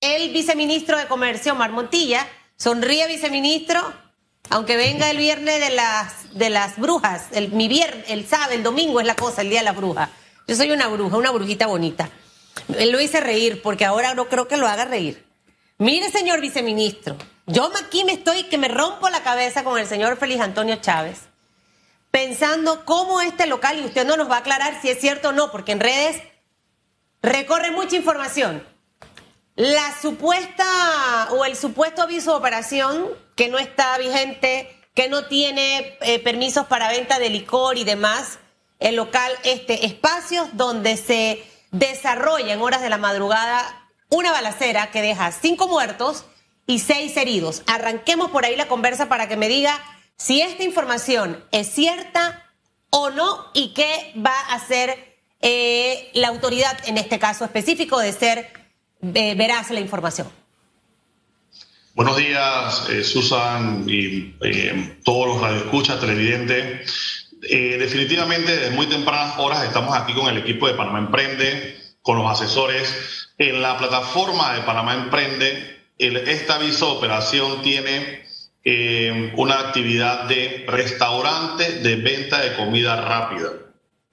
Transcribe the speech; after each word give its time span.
el 0.00 0.32
viceministro 0.32 0.98
de 0.98 1.06
Comercio, 1.06 1.54
Mar 1.54 1.70
Montilla. 1.70 2.26
Sonríe, 2.56 3.06
viceministro, 3.06 3.80
aunque 4.50 4.76
venga 4.76 5.10
el 5.10 5.16
viernes 5.16 5.60
de 5.60 5.70
las, 5.70 6.34
de 6.34 6.50
las 6.50 6.78
brujas. 6.78 7.26
El, 7.32 7.52
mi 7.52 7.68
viernes, 7.68 8.04
el 8.08 8.26
sábado, 8.26 8.52
el 8.52 8.62
domingo 8.62 9.00
es 9.00 9.06
la 9.06 9.16
cosa, 9.16 9.42
el 9.42 9.50
día 9.50 9.60
de 9.60 9.64
la 9.64 9.72
bruja. 9.72 10.10
Yo 10.46 10.56
soy 10.56 10.70
una 10.70 10.88
bruja, 10.88 11.16
una 11.16 11.30
brujita 11.30 11.66
bonita. 11.66 12.10
Él 12.76 12.90
lo 12.90 13.00
hice 13.00 13.20
reír 13.20 13.62
porque 13.62 13.84
ahora 13.84 14.14
no 14.14 14.28
creo 14.28 14.48
que 14.48 14.56
lo 14.56 14.66
haga 14.66 14.84
reír. 14.84 15.24
Mire, 15.78 16.10
señor 16.10 16.40
viceministro, 16.40 17.16
yo 17.46 17.70
aquí 17.82 18.04
me 18.04 18.12
estoy 18.12 18.42
que 18.44 18.58
me 18.58 18.68
rompo 18.68 19.08
la 19.08 19.22
cabeza 19.22 19.64
con 19.64 19.78
el 19.78 19.86
señor 19.86 20.18
Félix 20.18 20.42
Antonio 20.42 20.76
Chávez, 20.76 21.20
pensando 22.10 22.84
cómo 22.84 23.22
este 23.22 23.46
local, 23.46 23.78
y 23.78 23.86
usted 23.86 24.06
no 24.06 24.18
nos 24.18 24.30
va 24.30 24.36
a 24.36 24.40
aclarar 24.40 24.78
si 24.82 24.90
es 24.90 25.00
cierto 25.00 25.30
o 25.30 25.32
no, 25.32 25.50
porque 25.50 25.72
en 25.72 25.80
redes 25.80 26.20
recorre 27.22 27.70
mucha 27.70 27.96
información. 27.96 28.62
La 29.60 29.94
supuesta 30.00 31.28
o 31.32 31.44
el 31.44 31.54
supuesto 31.54 32.00
aviso 32.00 32.30
de 32.30 32.38
operación 32.38 33.08
que 33.36 33.50
no 33.50 33.58
está 33.58 33.98
vigente, 33.98 34.74
que 34.94 35.10
no 35.10 35.26
tiene 35.26 35.98
eh, 36.00 36.18
permisos 36.18 36.64
para 36.64 36.88
venta 36.88 37.18
de 37.18 37.28
licor 37.28 37.76
y 37.76 37.84
demás, 37.84 38.38
el 38.78 38.96
local, 38.96 39.30
este, 39.42 39.84
espacios 39.84 40.48
donde 40.54 40.96
se 40.96 41.44
desarrolla 41.72 42.54
en 42.54 42.62
horas 42.62 42.80
de 42.80 42.88
la 42.88 42.96
madrugada 42.96 43.86
una 44.08 44.32
balacera 44.32 44.90
que 44.90 45.02
deja 45.02 45.30
cinco 45.30 45.68
muertos 45.68 46.24
y 46.66 46.78
seis 46.78 47.14
heridos. 47.18 47.62
Arranquemos 47.66 48.30
por 48.30 48.46
ahí 48.46 48.56
la 48.56 48.66
conversa 48.66 49.10
para 49.10 49.28
que 49.28 49.36
me 49.36 49.48
diga 49.48 49.78
si 50.16 50.40
esta 50.40 50.62
información 50.62 51.44
es 51.50 51.68
cierta 51.70 52.50
o 52.88 53.10
no 53.10 53.50
y 53.52 53.74
qué 53.74 54.14
va 54.16 54.32
a 54.32 54.54
hacer 54.54 55.18
eh, 55.42 56.10
la 56.14 56.28
autoridad 56.28 56.78
en 56.86 56.96
este 56.96 57.18
caso 57.18 57.44
específico 57.44 57.98
de 57.98 58.14
ser 58.14 58.59
eh, 59.02 59.34
veraz 59.34 59.70
la 59.70 59.80
información. 59.80 60.28
Buenos 61.94 62.16
días, 62.16 62.88
eh, 62.90 63.02
Susan 63.04 63.84
y 63.86 64.34
todos 65.04 65.26
los 65.26 65.40
radioescuchas, 65.40 66.00
televidentes. 66.00 67.28
definitivamente, 67.40 68.56
desde 68.56 68.76
muy 68.76 68.86
tempranas 68.86 69.38
horas 69.38 69.64
estamos 69.64 69.96
aquí 69.96 70.14
con 70.14 70.28
el 70.28 70.38
equipo 70.38 70.68
de 70.68 70.74
Panamá 70.74 70.98
Emprende, 70.98 71.76
con 72.02 72.18
los 72.18 72.30
asesores. 72.30 73.28
En 73.38 73.62
la 73.62 73.78
plataforma 73.78 74.54
de 74.54 74.60
Panamá 74.62 74.94
Emprende, 74.94 75.80
el, 75.98 76.16
esta 76.16 76.56
aviso 76.56 76.86
de 76.86 76.92
operación 76.92 77.62
tiene 77.62 78.22
eh, 78.62 79.32
una 79.36 79.58
actividad 79.58 80.24
de 80.24 80.66
restaurante 80.68 81.80
de 81.80 81.96
venta 81.96 82.40
de 82.40 82.54
comida 82.56 83.00
rápida. 83.00 83.48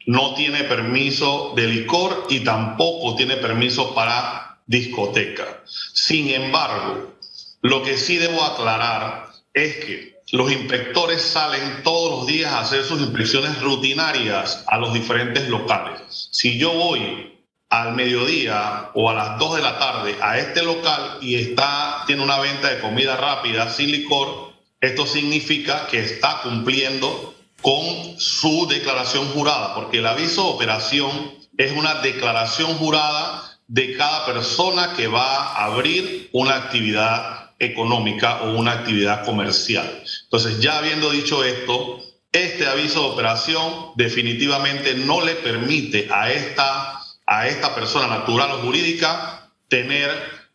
No 0.06 0.36
tiene 0.36 0.64
permiso 0.64 1.54
de 1.56 1.68
licor 1.68 2.28
y 2.30 2.42
tampoco 2.42 3.16
tiene 3.16 3.36
permiso 3.36 3.94
para 3.94 4.47
discoteca. 4.68 5.64
Sin 5.66 6.30
embargo, 6.30 7.16
lo 7.62 7.84
que 7.84 7.98
sí 7.98 8.18
debo 8.18 8.44
aclarar 8.44 9.32
es 9.54 9.78
que 9.78 10.18
los 10.32 10.52
inspectores 10.52 11.22
salen 11.22 11.84
todos 11.84 12.12
los 12.12 12.28
días 12.28 12.52
a 12.52 12.60
hacer 12.60 12.84
sus 12.84 13.00
inspecciones 13.00 13.62
rutinarias 13.62 14.64
a 14.68 14.78
los 14.78 14.94
diferentes 14.94 15.48
locales. 15.48 16.30
Si 16.32 16.60
yo 16.60 16.74
voy 16.74 17.34
al 17.70 17.96
mediodía 17.96 18.92
o 18.94 19.10
a 19.10 19.14
las 19.14 19.40
2 19.40 19.56
de 19.58 19.62
la 19.62 19.80
tarde 19.80 20.16
a 20.22 20.38
este 20.38 20.64
local 20.64 21.18
y 21.22 21.36
está, 21.36 22.04
tiene 22.06 22.24
una 22.24 22.40
venta 22.40 22.70
de 22.70 22.80
comida 22.80 23.16
rápida 23.16 23.70
sin 23.70 23.92
licor, 23.92 24.54
esto 24.82 25.06
significa 25.06 25.88
que 25.88 26.00
está 26.00 26.42
cumpliendo 26.44 27.34
con 27.62 28.20
su 28.20 28.68
declaración 28.68 29.28
jurada, 29.30 29.74
porque 29.76 30.00
el 30.00 30.06
aviso 30.06 30.44
de 30.44 30.50
operación 30.50 31.34
es 31.58 31.72
una 31.72 31.96
declaración 31.96 32.78
jurada 32.78 33.47
de 33.68 33.96
cada 33.98 34.26
persona 34.26 34.94
que 34.96 35.08
va 35.08 35.54
a 35.54 35.66
abrir 35.66 36.30
una 36.32 36.56
actividad 36.56 37.52
económica 37.60 38.44
o 38.44 38.58
una 38.58 38.72
actividad 38.72 39.26
comercial. 39.26 40.04
Entonces, 40.24 40.62
ya 40.62 40.78
habiendo 40.78 41.10
dicho 41.10 41.44
esto, 41.44 42.00
este 42.32 42.68
aviso 42.68 43.02
de 43.02 43.10
operación 43.10 43.92
definitivamente 43.96 44.94
no 44.94 45.22
le 45.22 45.36
permite 45.36 46.08
a 46.12 46.32
esta 46.32 46.98
a 47.28 47.48
esta 47.48 47.76
persona 47.76 48.08
natural 48.08 48.52
o 48.54 48.58
jurídica 48.60 49.52
tener 49.68 50.10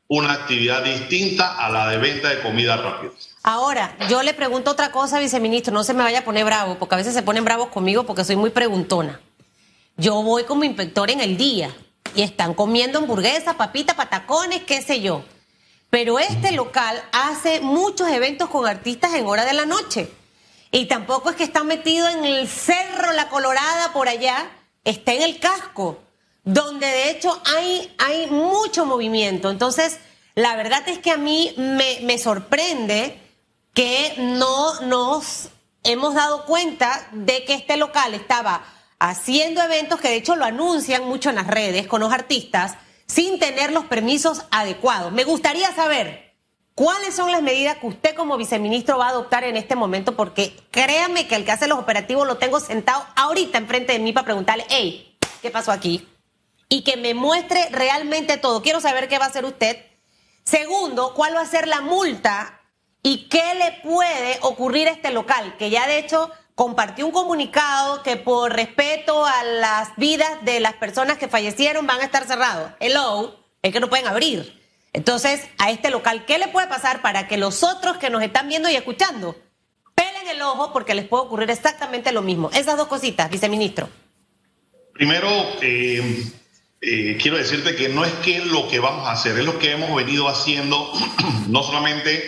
una 0.09 0.33
actividad 0.33 0.83
distinta 0.83 1.55
a 1.55 1.71
la 1.71 1.89
de 1.89 1.99
venta 1.99 2.31
de 2.31 2.41
comida 2.41 2.77
rápida. 2.77 3.13
Ahora, 3.43 3.97
yo 4.09 4.23
le 4.23 4.35
pregunto 4.35 4.71
otra 4.71 4.91
cosa, 4.91 5.19
viceministro, 5.19 5.73
no 5.73 5.85
se 5.85 5.95
me 5.95 6.03
vaya 6.03 6.21
a 6.21 6.25
poner 6.25 6.45
bravo, 6.45 6.79
porque 6.79 6.95
a 6.95 6.99
veces 6.99 7.15
se 7.15 7.23
ponen 7.23 7.45
bravos 7.45 7.69
conmigo 7.69 8.05
porque 8.05 8.25
soy 8.25 8.37
muy 8.37 8.51
preguntona. 8.51 9.21
Yo 9.97 10.23
voy 10.23 10.45
como 10.45 10.65
inspector 10.65 11.11
en 11.11 11.21
el 11.21 11.37
día 11.37 11.75
y 12.15 12.23
están 12.23 12.55
comiendo 12.55 12.99
hamburguesas, 12.99 13.57
papitas, 13.57 13.97
patacones, 13.97 14.63
qué 14.65 14.83
sé 14.83 15.01
yo. 15.01 15.25
Pero 15.91 16.19
este 16.19 16.53
local 16.53 17.03
hace 17.13 17.61
muchos 17.61 18.09
eventos 18.09 18.49
con 18.49 18.67
artistas 18.67 19.15
en 19.15 19.27
hora 19.27 19.45
de 19.45 19.53
la 19.53 19.67
noche. 19.67 20.11
Y 20.71 20.87
tampoco 20.87 21.31
es 21.31 21.37
que 21.37 21.45
está 21.45 21.65
metido 21.65 22.09
en 22.09 22.25
el 22.25 22.49
cerro 22.49 23.13
La 23.13 23.29
Colorada 23.29 23.93
por 23.93 24.09
allá, 24.09 24.51
está 24.85 25.13
en 25.13 25.23
el 25.23 25.39
casco 25.39 26.01
donde 26.45 26.87
de 26.87 27.11
hecho 27.11 27.41
hay, 27.45 27.95
hay 27.99 28.27
mucho 28.29 28.87
movimiento. 28.87 29.51
Entonces, 29.51 29.99
la 30.35 30.57
verdad 30.57 30.83
es 30.89 30.99
que 30.99 31.11
a 31.11 31.17
mí 31.17 31.55
me, 31.57 32.01
me 32.03 32.19
sorprende 32.19 33.19
que 33.75 34.15
no 34.19 34.81
nos 34.81 35.49
hemos 35.85 36.15
dado 36.15 36.45
cuenta 36.45 37.09
de 37.13 37.45
que 37.45 37.55
este 37.55 37.77
local 37.77 38.15
estaba 38.15 38.65
haciendo 39.11 39.63
eventos 39.63 40.01
que 40.01 40.09
de 40.09 40.17
hecho 40.17 40.37
lo 40.37 40.45
anuncian 40.45 41.05
mucho 41.05 41.31
en 41.31 41.37
las 41.37 41.47
redes 41.47 41.87
con 41.87 42.01
los 42.01 42.13
artistas 42.13 42.77
sin 43.07 43.39
tener 43.39 43.73
los 43.73 43.85
permisos 43.85 44.45
adecuados. 44.51 45.13
Me 45.13 45.25
gustaría 45.25 45.75
saber 45.75 46.35
cuáles 46.75 47.15
son 47.15 47.31
las 47.31 47.43
medidas 47.43 47.79
que 47.79 47.87
usted 47.87 48.15
como 48.15 48.37
viceministro 48.37 48.99
va 48.99 49.07
a 49.07 49.11
adoptar 49.11 49.45
en 49.45 49.57
este 49.57 49.77
momento, 49.77 50.17
porque 50.17 50.57
créame 50.71 51.27
que 51.27 51.35
el 51.35 51.45
que 51.45 51.53
hace 51.53 51.69
los 51.69 51.79
operativos 51.79 52.27
lo 52.27 52.39
tengo 52.39 52.61
sentado 52.61 53.05
ahorita 53.17 53.59
enfrente 53.59 53.93
de 53.93 53.99
mí 53.99 54.13
para 54.13 54.25
preguntarle, 54.25 54.65
hey, 54.71 55.19
¿qué 55.43 55.51
pasó 55.51 55.73
aquí? 55.73 56.09
y 56.73 56.85
que 56.85 56.97
me 56.97 57.13
muestre 57.13 57.69
realmente 57.71 58.39
todo. 58.39 58.63
Quiero 58.63 58.81
saber 58.81 59.07
qué 59.07 59.19
va 59.19 59.27
a 59.27 59.29
hacer 59.29 59.45
usted. 59.45 59.77
Segundo, 60.43 61.13
cuál 61.13 61.37
va 61.37 61.43
a 61.43 61.47
ser 61.47 61.69
la 61.69 61.83
multa 61.83 62.63
y 63.03 63.29
qué 63.29 63.55
le 63.57 63.73
puede 63.83 64.39
ocurrir 64.41 64.89
a 64.89 64.93
este 64.93 65.11
local, 65.11 65.55
que 65.59 65.69
ya 65.69 65.87
de 65.87 65.99
hecho 65.99 66.31
compartió 66.55 67.07
un 67.07 67.13
comunicado 67.13 68.03
que 68.03 68.17
por 68.17 68.53
respeto 68.53 69.25
a 69.25 69.45
las 69.45 69.97
vidas 69.97 70.45
de 70.45 70.61
las 70.61 70.75
personas 70.75 71.19
que 71.19 71.29
fallecieron 71.29 71.87
van 71.87 72.01
a 72.01 72.05
estar 72.05 72.27
cerrados. 72.27 72.73
Hello, 72.81 73.39
es 73.63 73.73
que 73.73 73.81
no 73.81 73.89
pueden 73.89 74.07
abrir. 74.07 74.61
Entonces, 74.93 75.49
a 75.59 75.71
este 75.71 75.91
local, 75.91 76.25
¿qué 76.27 76.39
le 76.39 76.49
puede 76.49 76.67
pasar 76.67 77.01
para 77.01 77.27
que 77.27 77.39
los 77.39 77.63
otros 77.63 77.97
que 77.97 78.11
nos 78.11 78.23
están 78.23 78.49
viendo 78.49 78.69
y 78.69 78.77
escuchando 78.77 79.37
pelen 79.95 80.29
el 80.29 80.43
ojo 80.43 80.73
porque 80.73 80.95
les 80.95 81.09
puede 81.09 81.25
ocurrir 81.25 81.51
exactamente 81.51 82.13
lo 82.13 82.21
mismo? 82.21 82.51
Esas 82.53 82.77
dos 82.77 82.89
cositas, 82.89 83.31
viceministro. 83.31 83.89
Primero, 84.93 85.29
eh, 85.63 86.31
eh, 86.83 87.17
quiero 87.21 87.39
decirte 87.39 87.75
que 87.75 87.89
no 87.89 88.05
es 88.05 88.13
que 88.25 88.41
lo 88.41 88.69
que 88.69 88.81
vamos 88.81 89.09
a 89.09 89.13
hacer, 89.13 89.39
es 89.39 89.47
lo 89.47 89.59
que 89.59 89.73
hemos 89.73 89.95
venido 89.97 90.29
haciendo, 90.29 90.93
no 91.49 91.63
solamente 91.63 92.23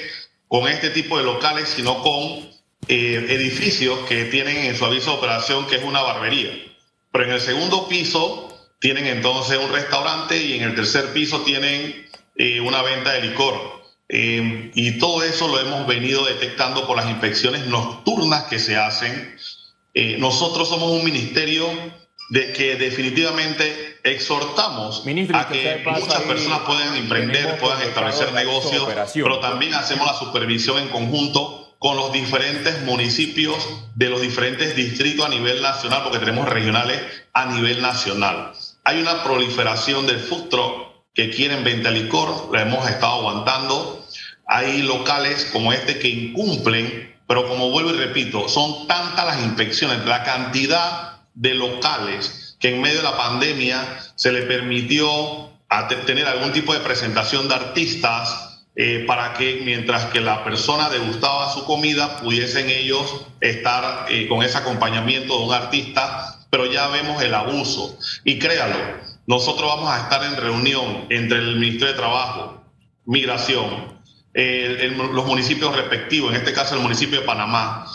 con 0.49 0.67
este 0.67 0.89
tipo 0.89 1.19
de 1.19 1.25
locales, 1.25 1.69
sino 1.69 2.03
con 2.03 2.54
eh, 2.89 3.27
edificios 3.29 4.01
que 4.09 4.25
tienen 4.27 4.57
en 4.59 4.77
su 4.77 4.85
aviso 4.85 5.13
de 5.13 5.17
operación, 5.19 5.67
que 5.67 5.77
es 5.77 5.85
una 5.85 6.03
barbería. 6.03 6.51
Pero 7.13 7.25
en 7.25 7.33
el 7.33 7.41
segundo 7.41 7.89
piso 7.89 8.49
tienen 8.81 9.07
entonces 9.07 9.59
un 9.59 9.73
restaurante 9.73 10.43
y 10.43 10.55
en 10.55 10.63
el 10.63 10.75
tercer 10.75 11.13
piso 11.13 11.43
tienen 11.43 12.07
eh, 12.37 12.61
una 12.61 12.83
venta 12.83 13.13
de 13.13 13.23
licor. 13.23 13.83
y 14.09 14.99
todo 14.99 15.23
eso 15.23 15.49
lo 15.49 15.59
hemos 15.61 15.87
venido 15.87 16.27
detectando 16.27 16.87
por 16.87 16.97
las 16.97 17.09
inspecciones 17.09 17.67
nocturnas 17.67 18.45
que 18.45 18.59
se 18.59 18.77
hacen. 18.77 19.37
nosotros 20.19 20.69
somos 20.69 20.91
un 20.91 21.05
ministerio 21.05 21.67
de 22.29 22.53
que 22.53 22.77
definitivamente 22.77 23.99
exhortamos 24.03 25.05
a 25.33 25.49
que 25.49 25.83
muchas 25.87 26.23
personas 26.23 26.61
puedan 26.61 26.97
emprender, 26.97 27.59
puedan 27.59 27.83
establecer 27.83 28.33
negocios, 28.33 28.87
pero 29.15 29.41
también 29.41 29.75
hacemos 29.75 30.07
la 30.07 30.15
supervisión 30.15 30.79
en 30.79 30.89
conjunto 30.89 31.64
con 31.85 31.99
los 31.99 32.13
diferentes 32.13 32.81
municipios 32.85 33.59
de 33.95 34.09
los 34.09 34.23
diferentes 34.23 34.75
distritos 34.75 35.27
a 35.27 35.29
nivel 35.29 35.61
nacional, 35.61 36.03
porque 36.03 36.19
tenemos 36.19 36.49
regionales 36.49 36.99
a 37.35 37.45
nivel 37.45 37.83
nacional. 37.83 38.53
Hay 38.85 39.03
una 39.03 39.23
proliferación 39.23 40.07
del 40.07 40.19
food 40.19 40.49
que 41.13 41.29
quieren 41.29 41.63
venta 41.63 41.91
licor, 41.91 42.49
la 42.51 42.63
hemos 42.63 42.89
estado 42.89 43.17
aguantando. 43.17 44.03
Hay 44.47 44.81
locales 44.81 45.51
como 45.53 45.75
este 45.75 45.99
que 45.99 46.09
incumplen, 46.09 47.19
pero 47.29 47.47
como 47.47 47.69
vuelvo 47.69 47.91
y 47.91 47.99
repito, 47.99 48.49
son 48.49 48.87
tantas 48.87 49.27
las 49.27 49.43
inspecciones, 49.43 50.07
la 50.07 50.25
cantidad 50.25 51.19
de 51.35 51.53
locales 51.53 52.57
que 52.61 52.75
en 52.75 52.81
medio 52.81 52.97
de 52.97 53.03
la 53.03 53.19
pandemia 53.19 53.99
se 54.15 54.33
le 54.33 54.41
permitió 54.45 55.51
tener 56.07 56.27
algún 56.29 56.55
tipo 56.55 56.73
de 56.73 56.81
presentación 56.81 57.47
de 57.47 57.57
artistas 57.57 58.54
eh, 58.77 59.05
para 59.07 59.35
que 59.35 59.63
mientras 59.65 60.07
que 60.07 60.21
la 60.21 60.43
persona 60.45 60.91
degustaba 60.91 61.53
su 61.53 61.65
comida 61.65 62.19
pudiesen 62.19 62.69
ellos 62.69 63.27
estar 63.41 64.07
eh, 64.09 64.29
con 64.29 64.43
ese 64.43 64.59
acompañamiento 64.59 65.39
de 65.39 65.45
un 65.45 65.53
artista, 65.53 66.41
pero 66.51 66.67
ya 66.67 66.89
vemos 66.89 67.23
el 67.23 67.35
abuso. 67.35 67.99
Y 68.25 68.39
créalo, 68.39 68.77
nosotros 69.27 69.69
vamos 69.77 69.91
a 69.91 70.03
estar 70.03 70.25
en 70.25 70.37
reunión 70.37 71.07
entre 71.11 71.39
el 71.39 71.57
Ministerio 71.57 71.95
de 71.95 71.99
Trabajo, 71.99 72.65
migración, 73.07 73.95
los 74.35 75.27
municipios 75.27 75.77
respectivos, 75.77 76.33
en 76.33 76.39
este 76.39 76.53
caso 76.53 76.75
el 76.75 76.81
municipio 76.81 77.21
de 77.21 77.27
Panamá, 77.27 77.87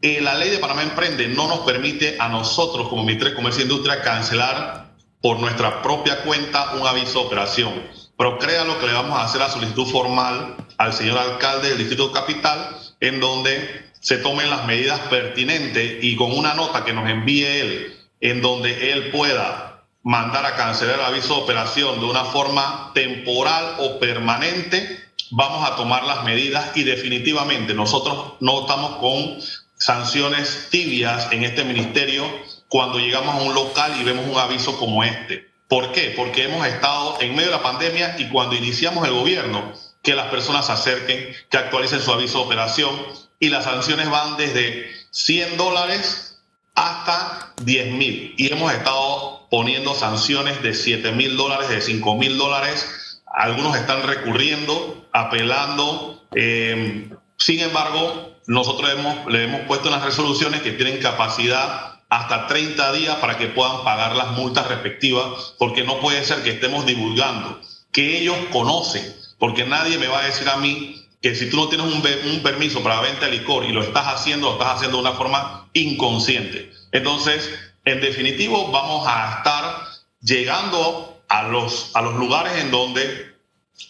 eh, 0.00 0.20
la 0.20 0.34
ley 0.34 0.50
de 0.50 0.58
Panamá 0.58 0.82
Emprende 0.84 1.26
no 1.26 1.48
nos 1.48 1.60
permite 1.60 2.16
a 2.20 2.28
nosotros 2.28 2.88
como 2.88 3.02
Ministerio 3.02 3.30
de 3.30 3.36
Comercio 3.36 3.62
e 3.62 3.64
Industria 3.64 4.00
cancelar 4.00 4.94
por 5.20 5.40
nuestra 5.40 5.82
propia 5.82 6.22
cuenta 6.22 6.74
un 6.74 6.86
aviso 6.86 7.18
de 7.18 7.26
operación. 7.26 7.72
Pero 8.18 8.36
créalo 8.36 8.80
que 8.80 8.88
le 8.88 8.92
vamos 8.94 9.16
a 9.16 9.24
hacer 9.24 9.40
la 9.40 9.48
solicitud 9.48 9.86
formal 9.86 10.56
al 10.76 10.92
señor 10.92 11.18
alcalde 11.18 11.68
del 11.68 11.78
Distrito 11.78 12.10
Capital, 12.10 12.76
en 12.98 13.20
donde 13.20 13.86
se 14.00 14.18
tomen 14.18 14.50
las 14.50 14.66
medidas 14.66 14.98
pertinentes 15.08 16.02
y 16.02 16.16
con 16.16 16.36
una 16.36 16.54
nota 16.54 16.84
que 16.84 16.92
nos 16.92 17.08
envíe 17.08 17.44
él, 17.44 17.96
en 18.20 18.42
donde 18.42 18.92
él 18.92 19.10
pueda 19.10 19.84
mandar 20.02 20.44
a 20.46 20.56
cancelar 20.56 20.96
el 20.96 21.04
aviso 21.04 21.36
de 21.36 21.42
operación 21.42 22.00
de 22.00 22.06
una 22.06 22.24
forma 22.24 22.90
temporal 22.92 23.76
o 23.78 24.00
permanente, 24.00 24.98
vamos 25.30 25.68
a 25.70 25.76
tomar 25.76 26.02
las 26.02 26.24
medidas 26.24 26.76
y 26.76 26.82
definitivamente 26.82 27.72
nosotros 27.72 28.34
no 28.40 28.62
estamos 28.62 28.96
con 28.96 29.38
sanciones 29.76 30.68
tibias 30.70 31.30
en 31.30 31.44
este 31.44 31.62
ministerio 31.62 32.24
cuando 32.68 32.98
llegamos 32.98 33.36
a 33.36 33.42
un 33.42 33.54
local 33.54 33.94
y 34.00 34.02
vemos 34.02 34.26
un 34.28 34.38
aviso 34.38 34.76
como 34.76 35.04
este. 35.04 35.46
¿Por 35.68 35.92
qué? 35.92 36.14
Porque 36.16 36.44
hemos 36.44 36.66
estado 36.66 37.18
en 37.20 37.34
medio 37.34 37.50
de 37.50 37.56
la 37.56 37.62
pandemia 37.62 38.16
y 38.18 38.28
cuando 38.30 38.56
iniciamos 38.56 39.06
el 39.06 39.12
gobierno, 39.12 39.72
que 40.02 40.14
las 40.14 40.28
personas 40.28 40.66
se 40.66 40.72
acerquen, 40.72 41.34
que 41.50 41.58
actualicen 41.58 42.00
su 42.00 42.10
aviso 42.10 42.38
de 42.38 42.44
operación 42.44 42.90
y 43.38 43.50
las 43.50 43.64
sanciones 43.64 44.08
van 44.08 44.38
desde 44.38 44.90
100 45.10 45.58
dólares 45.58 46.40
hasta 46.74 47.52
10 47.62 47.92
mil. 47.92 48.34
Y 48.38 48.50
hemos 48.50 48.72
estado 48.72 49.46
poniendo 49.50 49.94
sanciones 49.94 50.62
de 50.62 50.72
7 50.72 51.12
mil 51.12 51.36
dólares, 51.36 51.68
de 51.68 51.82
5 51.82 52.14
mil 52.16 52.38
dólares. 52.38 53.20
Algunos 53.26 53.76
están 53.76 54.04
recurriendo, 54.04 55.06
apelando. 55.12 56.24
Eh, 56.34 57.10
sin 57.36 57.60
embargo, 57.60 58.36
nosotros 58.46 58.90
le 59.28 59.44
hemos 59.44 59.60
puesto 59.66 59.88
en 59.88 59.92
las 59.92 60.04
resoluciones 60.04 60.62
que 60.62 60.72
tienen 60.72 60.98
capacidad 60.98 61.97
hasta 62.08 62.46
30 62.46 62.92
días 62.92 63.16
para 63.16 63.36
que 63.36 63.48
puedan 63.48 63.84
pagar 63.84 64.16
las 64.16 64.32
multas 64.32 64.66
respectivas, 64.68 65.54
porque 65.58 65.84
no 65.84 66.00
puede 66.00 66.24
ser 66.24 66.42
que 66.42 66.50
estemos 66.50 66.86
divulgando 66.86 67.60
que 67.92 68.18
ellos 68.18 68.36
conocen, 68.52 69.14
porque 69.38 69.64
nadie 69.64 69.98
me 69.98 70.08
va 70.08 70.20
a 70.20 70.26
decir 70.26 70.48
a 70.48 70.56
mí 70.56 71.04
que 71.20 71.34
si 71.34 71.50
tú 71.50 71.56
no 71.56 71.68
tienes 71.68 71.86
un, 71.86 72.02
un 72.30 72.42
permiso 72.42 72.82
para 72.82 73.00
venta 73.00 73.26
de 73.26 73.32
licor 73.32 73.64
y 73.64 73.72
lo 73.72 73.82
estás 73.82 74.06
haciendo, 74.06 74.48
lo 74.48 74.52
estás 74.54 74.76
haciendo 74.76 74.98
de 74.98 75.02
una 75.02 75.12
forma 75.14 75.68
inconsciente. 75.72 76.72
Entonces, 76.92 77.50
en 77.84 78.00
definitivo, 78.00 78.70
vamos 78.70 79.06
a 79.08 79.38
estar 79.38 79.88
llegando 80.20 81.22
a 81.28 81.42
los, 81.44 81.90
a 81.94 82.02
los 82.02 82.14
lugares 82.14 82.52
en 82.62 82.70
donde 82.70 83.36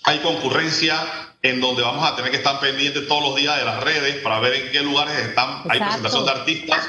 hay 0.05 0.19
concurrencia 0.19 0.97
en 1.43 1.61
donde 1.61 1.83
vamos 1.83 2.05
a 2.05 2.17
tener 2.17 2.31
que 2.31 2.39
estar 2.39 2.59
pendientes 2.61 3.07
todos 3.07 3.23
los 3.23 3.37
días 3.37 3.57
de 3.59 3.65
las 3.65 3.83
redes 3.83 4.17
para 4.23 4.41
ver 4.41 4.55
en 4.55 4.73
qué 4.73 4.83
lugares 4.83 5.17
están, 5.19 5.63
hay 5.69 5.79
presentación 5.79 6.25
de 6.25 6.31
artistas. 6.31 6.89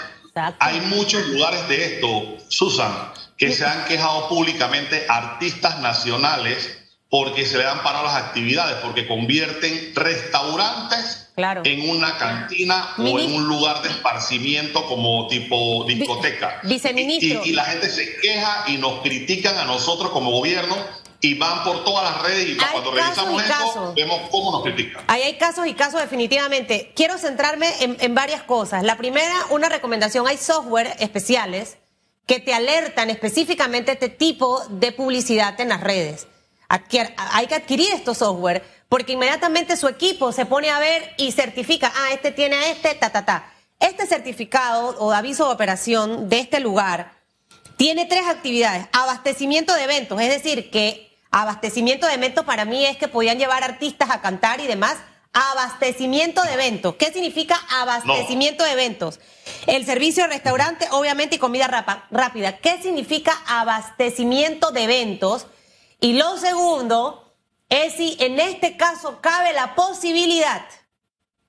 Hay 0.60 0.82
muchos 0.82 1.26
lugares 1.28 1.68
de 1.68 1.86
esto, 1.86 2.38
Susan, 2.50 2.92
que 3.38 3.52
se 3.52 3.66
han 3.66 3.86
quejado 3.86 4.30
públicamente 4.30 5.06
artistas 5.08 5.80
nacionales 5.80 6.78
porque 7.10 7.44
se 7.44 7.58
le 7.58 7.66
han 7.66 7.82
parado 7.82 8.06
las 8.06 8.16
actividades, 8.16 8.78
porque 8.84 9.08
convierten 9.08 9.94
restaurantes 9.96 11.32
en 11.64 11.90
una 11.90 12.18
cantina 12.18 12.90
o 12.98 13.20
en 13.20 13.34
un 13.34 13.48
lugar 13.48 13.82
de 13.82 13.90
esparcimiento 13.90 14.86
como 14.86 15.28
tipo 15.28 15.86
discoteca. 15.88 16.60
Viceministro. 16.64 17.42
Y, 17.44 17.50
y, 17.50 17.54
la 17.54 17.66
gente 17.66 17.90
se 17.90 18.16
queja 18.18 18.66
y 18.68 18.78
nos 18.78 19.02
critican 19.02 19.58
a 19.58 19.66
nosotros 19.66 20.12
como 20.12 20.30
gobierno 20.30 20.76
y 21.22 21.34
van 21.34 21.64
por 21.64 21.84
todas 21.84 22.12
las 22.12 22.24
redes 22.24 22.50
y 22.50 22.58
cuando 22.58 22.92
revisamos 22.92 23.44
eso 23.44 23.94
vemos 23.96 24.30
cómo 24.30 24.52
nos 24.52 24.64
critican. 24.64 25.04
Ahí 25.08 25.24
hay 25.24 25.38
casos 25.38 25.68
y 25.68 25.74
casos 25.74 26.00
definitivamente. 26.00 26.94
Quiero 26.96 27.18
centrarme 27.18 27.70
en, 27.80 28.16
varias 28.16 28.44
cosas. 28.44 28.84
La 28.84 28.98
primera, 28.98 29.36
una 29.50 29.70
recomendación, 29.70 30.28
hay 30.28 30.38
software 30.38 30.96
especiales 31.00 31.78
que 32.26 32.40
te 32.40 32.54
alertan 32.54 33.10
específicamente 33.10 33.94
este 33.94 34.10
tipo 34.10 34.62
de 34.70 34.92
publicidad 34.92 35.60
en 35.60 35.70
las 35.70 35.82
redes. 35.82 36.28
hay 36.68 37.48
que 37.48 37.56
adquirir 37.56 37.92
estos 37.94 38.20
software 38.20 38.64
porque 38.88 39.14
inmediatamente 39.14 39.78
su 39.78 39.88
equipo 39.88 40.32
se 40.32 40.46
pone 40.46 40.70
a 40.70 40.80
ver 40.80 41.14
y 41.18 41.32
certifica, 41.32 41.92
ah, 41.96 42.12
este 42.12 42.32
tiene 42.32 42.56
a 42.56 42.72
este, 42.72 42.96
ta, 42.96 43.12
ta, 43.12 43.26
ta. 43.26 43.54
Este 43.80 44.06
certificado 44.08 44.96
o 45.00 45.12
aviso 45.12 45.48
de 45.48 45.54
operación 45.54 46.28
de 46.28 46.40
este 46.40 46.60
lugar 46.60 47.14
tiene 47.78 48.06
tres 48.06 48.28
actividades. 48.28 48.88
Abastecimiento 48.92 49.74
de 49.74 49.84
eventos, 49.84 50.20
es 50.20 50.30
decir, 50.30 50.70
que 50.72 51.09
Abastecimiento 51.32 52.08
de 52.08 52.14
eventos 52.14 52.44
para 52.46 52.66
mí 52.66 52.86
es 52.86 52.98
que 52.98 53.08
podían 53.08 53.38
llevar 53.38 53.64
artistas 53.64 54.10
a 54.10 54.22
cantar 54.22 54.62
y 54.62 54.68
demás. 54.68 54.98
Abastecimiento 55.32 56.42
de 56.42 56.54
eventos. 56.54 56.96
¿Qué 56.96 57.14
significa 57.14 57.60
abastecimiento 57.70 58.64
de 58.64 58.72
eventos? 58.72 59.20
El 59.68 59.86
servicio 59.86 60.24
de 60.24 60.30
restaurante, 60.30 60.88
obviamente, 60.92 61.36
y 61.36 61.40
comida 61.40 61.68
rápida. 62.10 62.58
¿Qué 62.58 62.82
significa 62.82 63.40
abastecimiento 63.46 64.72
de 64.72 64.86
eventos? 64.86 65.46
Y 66.02 66.14
lo 66.14 66.38
segundo 66.38 67.36
es 67.70 67.94
si 67.94 68.18
en 68.20 68.40
este 68.40 68.76
caso 68.76 69.22
cabe 69.22 69.54
la 69.54 69.76
posibilidad 69.76 70.66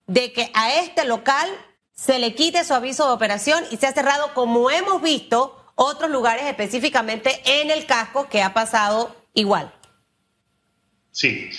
de 0.06 0.32
que 0.34 0.50
a 0.52 0.74
este 0.74 1.04
local 1.06 1.48
se 1.94 2.18
le 2.18 2.34
quite 2.34 2.64
su 2.64 2.74
aviso 2.74 3.06
de 3.06 3.12
operación 3.12 3.64
y 3.70 3.78
se 3.78 3.86
ha 3.86 3.92
cerrado, 3.92 4.34
como 4.34 4.70
hemos 4.70 5.00
visto, 5.00 5.56
otros 5.74 6.10
lugares 6.10 6.44
específicamente 6.44 7.40
en 7.44 7.70
el 7.70 7.86
casco 7.86 8.28
que 8.28 8.42
ha 8.42 8.52
pasado 8.52 9.19
igual. 9.34 9.72
Sí. 11.12 11.50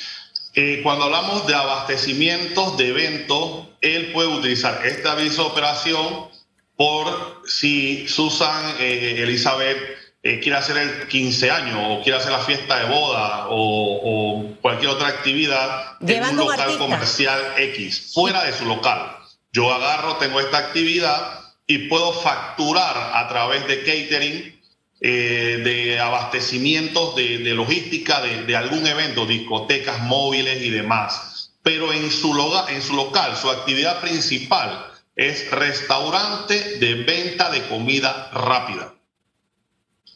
Eh, 0.53 0.81
cuando 0.83 1.05
hablamos 1.05 1.47
de 1.47 1.55
abastecimientos 1.55 2.77
de 2.77 2.89
eventos, 2.89 3.67
él 3.81 4.11
puede 4.11 4.27
utilizar 4.27 4.85
este 4.85 5.07
aviso 5.07 5.43
de 5.43 5.49
operación 5.49 6.27
por 6.75 7.41
si 7.45 8.07
Susan 8.07 8.75
eh, 8.79 9.23
Elizabeth 9.23 9.77
eh, 10.23 10.39
quiere 10.39 10.57
hacer 10.57 10.77
el 10.77 11.07
15 11.07 11.51
años 11.51 11.79
o 11.89 12.03
quiere 12.03 12.19
hacer 12.19 12.31
la 12.31 12.39
fiesta 12.39 12.79
de 12.79 12.91
boda 12.91 13.47
o, 13.49 14.55
cualquier 14.61 14.91
otra 14.91 15.07
actividad 15.07 15.97
en 16.01 16.23
un 16.23 16.37
local 16.37 16.77
comercial 16.77 17.39
X, 17.57 18.11
fuera 18.13 18.43
de 18.43 18.53
su 18.53 18.65
local. 18.65 19.17
Yo 19.51 19.73
agarro, 19.73 20.17
tengo 20.17 20.39
esta 20.39 20.59
actividad 20.59 21.39
y 21.65 21.87
puedo 21.87 22.13
facturar 22.13 23.11
a 23.15 23.27
través 23.27 23.67
de 23.67 23.79
catering 23.79 24.60
eh, 25.03 25.61
de 25.63 25.99
abastecimientos 25.99 27.15
de, 27.15 27.39
logística 27.55 28.21
de, 28.21 28.55
algún 28.55 28.85
evento, 28.85 29.25
discotecas 29.25 29.99
móviles 30.01 30.61
y 30.61 30.69
demás. 30.69 31.53
Pero 31.63 31.91
en 31.91 32.11
su, 32.11 32.31
en 32.69 32.81
su 32.83 32.93
local, 32.93 33.35
su 33.35 33.49
actividad 33.49 33.99
principal 33.99 34.91
es 35.15 35.49
restaurante 35.49 36.77
de 36.77 36.93
venta 37.03 37.49
de 37.49 37.63
comida 37.63 38.29
rápida. 38.31 38.93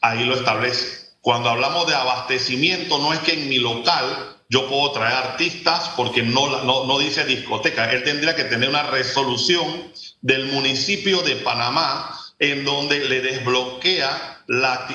Ahí 0.02 0.24
lo 0.24 0.36
establece. 0.36 1.16
Cuando 1.20 1.50
hablamos 1.50 1.88
de 1.88 1.96
abastecimiento, 1.96 3.00
no 3.00 3.12
es 3.12 3.20
que 3.22 3.34
en 3.34 3.50
mi 3.50 3.58
local 3.58 4.38
yo 4.50 4.68
puedo 4.70 4.92
traer 4.92 5.16
artistas 5.16 5.90
porque 5.98 6.22
no, 6.22 6.64
no, 6.64 6.86
no 6.86 7.00
dice 7.00 7.26
discoteca. 7.26 7.92
Él 7.92 8.04
tendría 8.04 8.36
que 8.36 8.44
tener 8.44 8.70
una 8.70 8.84
resolución 8.84 9.92
del 10.22 10.46
municipio 10.46 11.24
de 11.24 11.38
Panamá 11.38 12.16
en 12.38 12.64
donde 12.66 13.00
le 13.10 13.22
desbloquea 13.22 14.35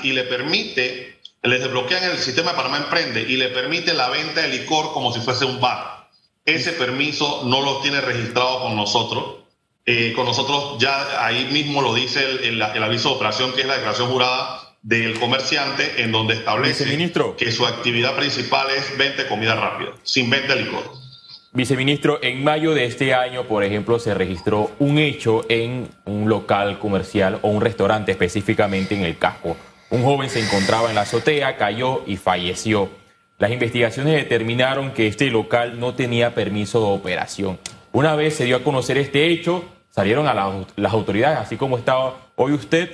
y 0.02 0.12
le 0.12 0.25
permite, 0.25 1.19
les 1.42 1.61
desbloquean 1.61 2.04
el 2.04 2.19
sistema 2.19 2.50
de 2.50 2.57
Panamá 2.57 2.78
Emprende 2.78 3.23
y 3.23 3.37
le 3.37 3.49
permite 3.49 3.95
la 3.95 4.09
venta 4.09 4.42
de 4.42 4.49
licor 4.49 4.92
como 4.92 5.12
si 5.12 5.21
fuese 5.21 5.45
un 5.45 5.61
bar. 5.61 6.09
Ese 6.45 6.73
permiso 6.73 7.42
no 7.45 7.61
lo 7.61 7.80
tiene 7.80 8.00
registrado 8.00 8.62
con 8.62 8.76
nosotros. 8.76 9.37
Eh, 9.87 10.12
con 10.14 10.26
nosotros 10.26 10.76
ya 10.78 11.25
ahí 11.25 11.47
mismo 11.50 11.83
lo 11.83 11.95
dice 11.95 12.23
el, 12.42 12.62
aviso 12.62 13.09
de 13.11 13.14
operación, 13.16 13.52
que 13.52 13.62
es 13.62 13.66
la 13.66 13.75
declaración 13.75 14.11
jurada 14.11 14.76
del 14.83 15.19
comerciante, 15.19 16.02
en 16.02 16.12
donde 16.12 16.35
establece 16.35 16.85
que 17.37 17.52
su 17.52 17.66
actividad 17.66 18.14
principal 18.16 18.69
es 18.71 18.97
venta 18.97 19.23
de 19.23 19.28
comida 19.28 19.54
rápida, 19.54 19.92
sin 20.02 20.30
venta 20.30 20.54
de 20.54 20.62
licor. 20.62 21.00
Viceministro, 21.52 22.21
en 22.23 22.45
mayo 22.45 22.75
de 22.75 22.85
este 22.85 23.12
año, 23.12 23.42
por 23.49 23.64
ejemplo, 23.64 23.99
se 23.99 24.14
registró 24.14 24.71
un 24.78 24.99
hecho 24.99 25.45
en 25.49 25.88
un 26.04 26.28
local 26.28 26.78
comercial 26.78 27.40
o 27.42 27.49
un 27.49 27.61
restaurante 27.61 28.12
específicamente 28.12 28.95
en 28.95 29.02
el 29.02 29.19
casco. 29.19 29.57
Un 29.90 30.04
joven 30.04 30.30
se 30.30 30.38
encontraba 30.38 30.90
en 30.90 30.95
la 30.95 31.00
azotea, 31.00 31.57
cayó 31.57 32.04
y 32.07 32.19
falleció. 32.19 32.88
Las 33.38 33.50
investigaciones 33.50 34.14
determinaron 34.14 34.92
que 34.92 35.09
este 35.09 35.28
local 35.28 35.80
no 35.80 35.95
tenía 35.95 36.37
permiso 36.37 36.78
de 36.78 36.95
operación. 36.97 37.59
Una 37.90 38.14
vez 38.14 38.37
se 38.37 38.45
dio 38.45 38.59
a 38.59 38.62
conocer 38.62 38.97
este 38.97 39.26
hecho, 39.26 39.64
salieron 39.90 40.28
a 40.28 40.35
las 40.76 40.92
autoridades, 40.92 41.40
así 41.40 41.57
como 41.57 41.78
estaba 41.78 42.28
hoy 42.37 42.52
usted, 42.52 42.90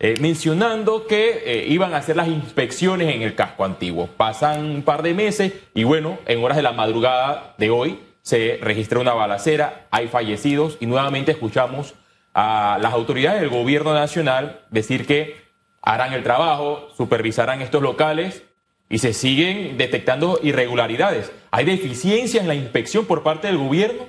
eh, 0.00 0.14
mencionando 0.20 1.06
que 1.06 1.42
eh, 1.44 1.66
iban 1.68 1.94
a 1.94 1.98
hacer 1.98 2.16
las 2.16 2.28
inspecciones 2.28 3.14
en 3.14 3.22
el 3.22 3.34
casco 3.34 3.64
antiguo. 3.64 4.06
Pasan 4.06 4.64
un 4.64 4.82
par 4.82 5.02
de 5.02 5.14
meses 5.14 5.52
y 5.74 5.84
bueno, 5.84 6.18
en 6.26 6.42
horas 6.42 6.56
de 6.56 6.62
la 6.62 6.72
madrugada 6.72 7.54
de 7.58 7.70
hoy 7.70 8.00
se 8.22 8.58
registra 8.60 9.00
una 9.00 9.14
balacera, 9.14 9.86
hay 9.90 10.08
fallecidos 10.08 10.76
y 10.80 10.86
nuevamente 10.86 11.32
escuchamos 11.32 11.94
a 12.34 12.78
las 12.80 12.92
autoridades 12.92 13.40
del 13.40 13.50
gobierno 13.50 13.94
nacional 13.94 14.60
decir 14.70 15.06
que 15.06 15.36
harán 15.82 16.12
el 16.12 16.22
trabajo, 16.22 16.88
supervisarán 16.96 17.62
estos 17.62 17.82
locales 17.82 18.44
y 18.88 18.98
se 18.98 19.12
siguen 19.12 19.76
detectando 19.76 20.38
irregularidades. 20.42 21.32
¿Hay 21.50 21.64
deficiencias 21.64 22.42
en 22.42 22.48
la 22.48 22.54
inspección 22.54 23.06
por 23.06 23.22
parte 23.22 23.48
del 23.48 23.58
gobierno? 23.58 24.06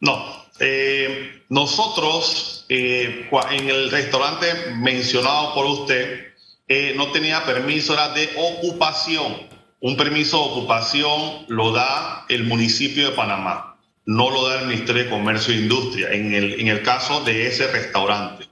No. 0.00 0.42
Eh, 0.58 1.44
nosotros, 1.48 2.51
eh, 2.68 3.28
en 3.50 3.68
el 3.68 3.90
restaurante 3.90 4.46
mencionado 4.76 5.54
por 5.54 5.66
usted, 5.66 6.32
eh, 6.68 6.94
no 6.96 7.10
tenía 7.12 7.44
permiso, 7.44 7.94
era 7.94 8.08
de 8.10 8.30
ocupación. 8.36 9.48
Un 9.80 9.96
permiso 9.96 10.38
de 10.38 10.50
ocupación 10.50 11.44
lo 11.48 11.72
da 11.72 12.24
el 12.28 12.44
municipio 12.44 13.10
de 13.10 13.16
Panamá, 13.16 13.76
no 14.06 14.30
lo 14.30 14.48
da 14.48 14.60
el 14.60 14.68
Ministerio 14.68 15.04
de 15.04 15.10
Comercio 15.10 15.52
e 15.52 15.58
Industria, 15.58 16.12
en 16.12 16.32
el, 16.32 16.60
en 16.60 16.68
el 16.68 16.82
caso 16.82 17.20
de 17.22 17.46
ese 17.46 17.66
restaurante. 17.66 18.48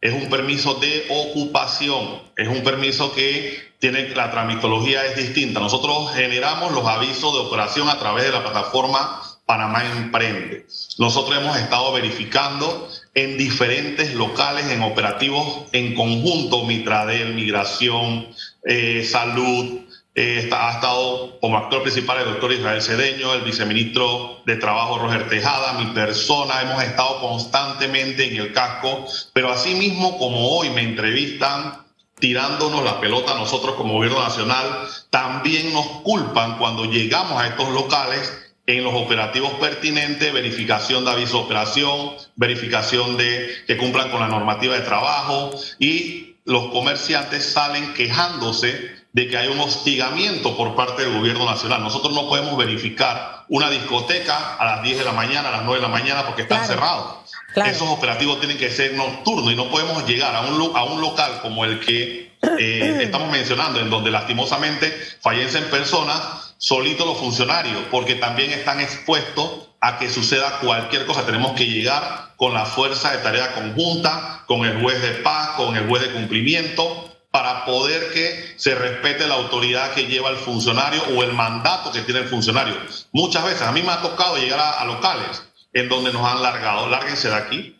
Es 0.00 0.12
un 0.12 0.28
permiso 0.28 0.74
de 0.74 1.06
ocupación, 1.08 2.22
es 2.36 2.48
un 2.48 2.62
permiso 2.62 3.12
que 3.14 3.66
tiene 3.78 4.08
la 4.10 4.30
tramitología 4.30 5.04
es 5.06 5.16
distinta. 5.16 5.60
Nosotros 5.60 6.12
generamos 6.14 6.72
los 6.72 6.86
avisos 6.86 7.32
de 7.34 7.40
operación 7.40 7.88
a 7.88 7.98
través 7.98 8.24
de 8.24 8.32
la 8.32 8.42
plataforma 8.42 9.22
Panamá 9.46 9.84
Emprende. 9.84 10.66
Nosotros 10.98 11.38
hemos 11.38 11.56
estado 11.56 11.92
verificando 11.92 12.88
en 13.16 13.38
diferentes 13.38 14.14
locales, 14.14 14.70
en 14.70 14.82
operativos 14.82 15.64
en 15.72 15.94
conjunto, 15.94 16.64
Mitradel, 16.64 17.32
Migración, 17.32 18.28
eh, 18.62 19.02
Salud, 19.10 19.80
eh, 20.14 20.50
ha 20.52 20.72
estado 20.72 21.38
como 21.40 21.56
actor 21.56 21.82
principal 21.82 22.18
el 22.18 22.26
doctor 22.26 22.52
Israel 22.52 22.82
Cedeño, 22.82 23.32
el 23.32 23.40
viceministro 23.40 24.42
de 24.44 24.56
Trabajo 24.56 24.98
Roger 24.98 25.30
Tejada, 25.30 25.72
mi 25.72 25.86
persona, 25.94 26.60
hemos 26.60 26.82
estado 26.82 27.20
constantemente 27.20 28.30
en 28.30 28.36
el 28.36 28.52
casco, 28.52 29.06
pero 29.32 29.50
asimismo 29.50 30.18
como 30.18 30.50
hoy 30.50 30.68
me 30.70 30.82
entrevistan 30.82 31.86
tirándonos 32.18 32.84
la 32.84 33.00
pelota 33.00 33.32
a 33.32 33.38
nosotros 33.38 33.76
como 33.76 33.94
gobierno 33.94 34.22
nacional, 34.22 34.88
también 35.08 35.72
nos 35.72 35.86
culpan 36.02 36.58
cuando 36.58 36.84
llegamos 36.84 37.40
a 37.40 37.46
estos 37.46 37.70
locales 37.70 38.45
en 38.66 38.82
los 38.82 38.94
operativos 38.94 39.52
pertinentes, 39.54 40.32
verificación 40.32 41.04
de 41.04 41.12
aviso 41.12 41.38
de 41.38 41.44
operación, 41.44 42.12
verificación 42.34 43.16
de 43.16 43.64
que 43.66 43.76
cumplan 43.76 44.10
con 44.10 44.20
la 44.20 44.28
normativa 44.28 44.74
de 44.74 44.80
trabajo 44.80 45.52
y 45.78 46.36
los 46.44 46.68
comerciantes 46.68 47.44
salen 47.44 47.94
quejándose 47.94 48.96
de 49.12 49.28
que 49.28 49.38
hay 49.38 49.48
un 49.48 49.58
hostigamiento 49.60 50.56
por 50.56 50.74
parte 50.74 51.02
del 51.02 51.16
gobierno 51.16 51.44
nacional. 51.46 51.82
Nosotros 51.82 52.12
no 52.12 52.28
podemos 52.28 52.56
verificar 52.56 53.44
una 53.48 53.70
discoteca 53.70 54.56
a 54.56 54.64
las 54.64 54.82
10 54.82 54.98
de 54.98 55.04
la 55.04 55.12
mañana, 55.12 55.48
a 55.48 55.52
las 55.52 55.62
9 55.64 55.80
de 55.80 55.88
la 55.88 55.92
mañana 55.92 56.26
porque 56.26 56.42
están 56.42 56.66
cerrados. 56.66 57.16
Esos 57.54 57.88
operativos 57.88 58.38
tienen 58.40 58.58
que 58.58 58.70
ser 58.70 58.92
nocturnos 58.94 59.50
y 59.50 59.56
no 59.56 59.70
podemos 59.70 60.06
llegar 60.06 60.34
a 60.36 60.42
un, 60.42 60.76
a 60.76 60.84
un 60.84 61.00
local 61.00 61.40
como 61.40 61.64
el 61.64 61.80
que 61.80 62.36
eh, 62.58 62.98
estamos 63.02 63.30
mencionando, 63.30 63.80
en 63.80 63.88
donde 63.88 64.10
lastimosamente 64.10 64.92
fallecen 65.20 65.64
personas, 65.64 66.45
solitos 66.58 67.06
los 67.06 67.18
funcionarios, 67.18 67.82
porque 67.90 68.14
también 68.14 68.50
están 68.52 68.80
expuestos 68.80 69.68
a 69.80 69.98
que 69.98 70.10
suceda 70.10 70.58
cualquier 70.60 71.06
cosa. 71.06 71.26
Tenemos 71.26 71.52
que 71.52 71.66
llegar 71.66 72.34
con 72.36 72.54
la 72.54 72.64
fuerza 72.64 73.12
de 73.12 73.18
tarea 73.18 73.54
conjunta, 73.54 74.44
con 74.46 74.64
el 74.64 74.80
juez 74.80 75.00
de 75.02 75.12
paz, 75.22 75.50
con 75.56 75.76
el 75.76 75.88
juez 75.88 76.02
de 76.02 76.12
cumplimiento, 76.12 77.12
para 77.30 77.64
poder 77.66 78.12
que 78.12 78.54
se 78.56 78.74
respete 78.74 79.26
la 79.26 79.34
autoridad 79.34 79.92
que 79.92 80.06
lleva 80.06 80.30
el 80.30 80.36
funcionario 80.36 81.02
o 81.14 81.22
el 81.22 81.32
mandato 81.32 81.92
que 81.92 82.00
tiene 82.00 82.20
el 82.20 82.28
funcionario. 82.28 82.74
Muchas 83.12 83.44
veces 83.44 83.62
a 83.62 83.72
mí 83.72 83.82
me 83.82 83.92
ha 83.92 84.00
tocado 84.00 84.36
llegar 84.36 84.58
a 84.78 84.84
locales 84.86 85.42
en 85.72 85.88
donde 85.88 86.12
nos 86.12 86.26
han 86.26 86.42
largado. 86.42 86.88
Lárguense 86.88 87.28
de 87.28 87.34
aquí. 87.34 87.76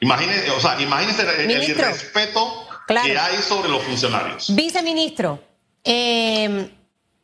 Imagínense, 0.00 0.50
o 0.50 0.60
sea, 0.60 0.80
imagínense 0.80 1.22
el, 1.42 1.50
irrespeto 1.50 2.66
que 2.86 3.18
hay 3.18 3.36
sobre 3.42 3.68
los 3.68 3.82
funcionarios. 3.82 4.54
Viceministro, 4.54 5.42
eh, 5.84 6.70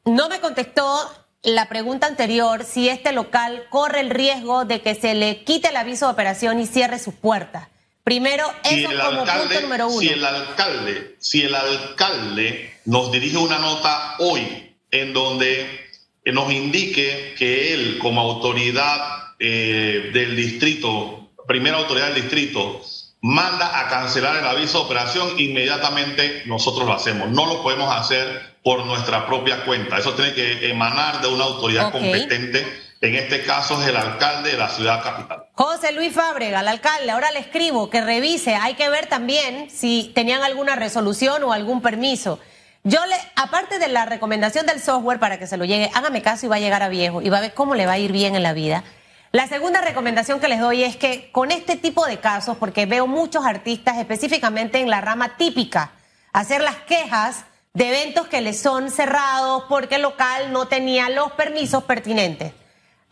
no 0.04 0.28
me 0.28 0.40
contestó 0.40 1.10
la 1.42 1.68
pregunta 1.68 2.06
anterior 2.06 2.64
si 2.64 2.88
este 2.88 3.12
local 3.12 3.66
corre 3.70 4.00
el 4.00 4.10
riesgo 4.10 4.64
de 4.64 4.80
que 4.80 4.94
se 4.94 5.14
le 5.14 5.44
quite 5.44 5.68
el 5.68 5.76
aviso 5.76 6.06
de 6.06 6.12
operación 6.12 6.60
y 6.60 6.66
cierre 6.66 6.98
sus 6.98 7.14
puertas. 7.14 7.68
Primero, 8.04 8.44
eso 8.64 8.88
como 8.88 9.24
punto 9.24 9.60
número 9.60 9.86
uno. 9.86 10.00
Si 10.00 10.08
el 10.08 10.24
alcalde, 10.24 11.16
si 11.20 11.42
el 11.42 11.54
alcalde 11.54 12.74
nos 12.84 13.12
dirige 13.12 13.36
una 13.36 13.58
nota 13.58 14.16
hoy 14.18 14.74
en 14.90 15.12
donde 15.12 15.88
nos 16.26 16.52
indique 16.52 17.34
que 17.38 17.74
él, 17.74 17.98
como 18.00 18.20
autoridad 18.20 19.34
eh, 19.38 20.10
del 20.12 20.36
distrito, 20.36 21.30
primera 21.46 21.78
autoridad 21.78 22.06
del 22.06 22.22
distrito, 22.22 22.82
manda 23.20 23.80
a 23.80 23.88
cancelar 23.88 24.36
el 24.36 24.46
aviso 24.46 24.78
de 24.78 24.84
operación, 24.84 25.38
inmediatamente 25.38 26.42
nosotros 26.46 26.86
lo 26.86 26.92
hacemos. 26.92 27.30
No 27.30 27.46
lo 27.46 27.62
podemos 27.62 27.94
hacer 27.94 28.51
por 28.62 28.86
nuestra 28.86 29.26
propia 29.26 29.64
cuenta. 29.64 29.98
Eso 29.98 30.14
tiene 30.14 30.34
que 30.34 30.70
emanar 30.70 31.20
de 31.20 31.28
una 31.28 31.44
autoridad 31.44 31.90
competente. 31.90 32.66
En 33.00 33.16
este 33.16 33.42
caso 33.42 33.82
es 33.82 33.88
el 33.88 33.96
alcalde 33.96 34.52
de 34.52 34.56
la 34.56 34.68
ciudad 34.68 35.02
capital. 35.02 35.46
José 35.54 35.92
Luis 35.92 36.12
Fábrega, 36.12 36.60
el 36.60 36.68
alcalde, 36.68 37.10
ahora 37.10 37.32
le 37.32 37.40
escribo 37.40 37.90
que 37.90 38.00
revise. 38.00 38.54
Hay 38.54 38.74
que 38.74 38.88
ver 38.88 39.06
también 39.06 39.68
si 39.70 40.12
tenían 40.14 40.42
alguna 40.44 40.76
resolución 40.76 41.42
o 41.42 41.52
algún 41.52 41.82
permiso. 41.82 42.38
Yo 42.84 43.04
le, 43.06 43.16
aparte 43.34 43.80
de 43.80 43.88
la 43.88 44.06
recomendación 44.06 44.66
del 44.66 44.80
software 44.80 45.18
para 45.18 45.38
que 45.38 45.48
se 45.48 45.56
lo 45.56 45.64
llegue, 45.64 45.90
hágame 45.94 46.22
caso 46.22 46.46
y 46.46 46.48
va 46.48 46.56
a 46.56 46.60
llegar 46.60 46.82
a 46.82 46.88
viejo 46.88 47.22
y 47.22 47.28
va 47.28 47.38
a 47.38 47.42
ver 47.42 47.54
cómo 47.54 47.74
le 47.74 47.86
va 47.86 47.92
a 47.92 47.98
ir 47.98 48.12
bien 48.12 48.36
en 48.36 48.42
la 48.44 48.52
vida. 48.52 48.84
La 49.32 49.48
segunda 49.48 49.80
recomendación 49.80 50.40
que 50.40 50.48
les 50.48 50.60
doy 50.60 50.84
es 50.84 50.96
que 50.96 51.30
con 51.32 51.50
este 51.50 51.76
tipo 51.76 52.06
de 52.06 52.18
casos, 52.18 52.56
porque 52.58 52.86
veo 52.86 53.06
muchos 53.06 53.46
artistas 53.46 53.98
específicamente 53.98 54.78
en 54.78 54.90
la 54.90 55.00
rama 55.00 55.36
típica, 55.36 55.92
hacer 56.32 56.60
las 56.60 56.76
quejas 56.76 57.44
de 57.74 57.88
eventos 57.88 58.26
que 58.26 58.40
les 58.40 58.60
son 58.60 58.90
cerrados 58.90 59.64
porque 59.68 59.96
el 59.96 60.02
local 60.02 60.52
no 60.52 60.68
tenía 60.68 61.08
los 61.08 61.32
permisos 61.32 61.84
pertinentes. 61.84 62.52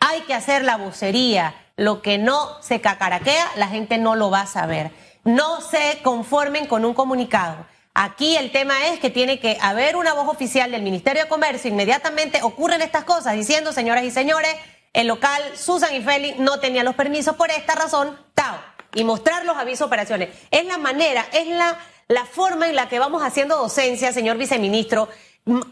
Hay 0.00 0.21
que 0.23 0.35
hacer 0.35 0.64
la 0.64 0.76
vocería. 0.76 1.55
Lo 1.76 2.02
que 2.02 2.19
no 2.19 2.61
se 2.61 2.83
cacaraquea, 2.83 3.52
la 3.57 3.69
gente 3.69 3.97
no 3.97 4.14
lo 4.14 4.31
va 4.31 4.43
a 4.43 4.47
saber. 4.47 4.90
No 5.25 5.62
se 5.62 6.00
conformen 6.02 6.67
con 6.67 6.85
un 6.85 6.93
comunicado. 6.93 7.67
Aquí 7.95 8.37
el 8.37 8.52
tema 8.52 8.87
es 8.88 9.00
que 9.00 9.09
tiene 9.09 9.40
que 9.40 9.57
haber 9.62 9.97
una 9.97 10.12
voz 10.12 10.29
oficial 10.29 10.71
del 10.71 10.83
Ministerio 10.83 11.23
de 11.23 11.29
Comercio. 11.29 11.71
Inmediatamente 11.71 12.43
ocurren 12.43 12.83
estas 12.83 13.05
cosas 13.05 13.35
diciendo, 13.35 13.73
señoras 13.73 14.05
y 14.05 14.11
señores, 14.11 14.55
el 14.93 15.07
local 15.07 15.43
Susan 15.57 15.95
y 15.95 16.02
Félix 16.02 16.38
no 16.38 16.61
tenía 16.61 16.85
los 16.85 16.95
permisos 16.95 17.37
por 17.37 17.50
esta 17.50 17.75
razón, 17.75 18.19
Tao. 18.35 18.59
Y 18.95 19.05
mostrar 19.05 19.45
los 19.45 19.57
avisos 19.57 19.87
operaciones. 19.87 20.29
Es 20.50 20.67
la 20.67 20.76
manera, 20.76 21.25
es 21.33 21.47
la, 21.47 21.79
la 22.11 22.25
forma 22.25 22.69
en 22.69 22.75
la 22.75 22.88
que 22.88 22.99
vamos 22.99 23.23
haciendo 23.23 23.57
docencia, 23.57 24.12
señor 24.12 24.37
viceministro. 24.37 25.09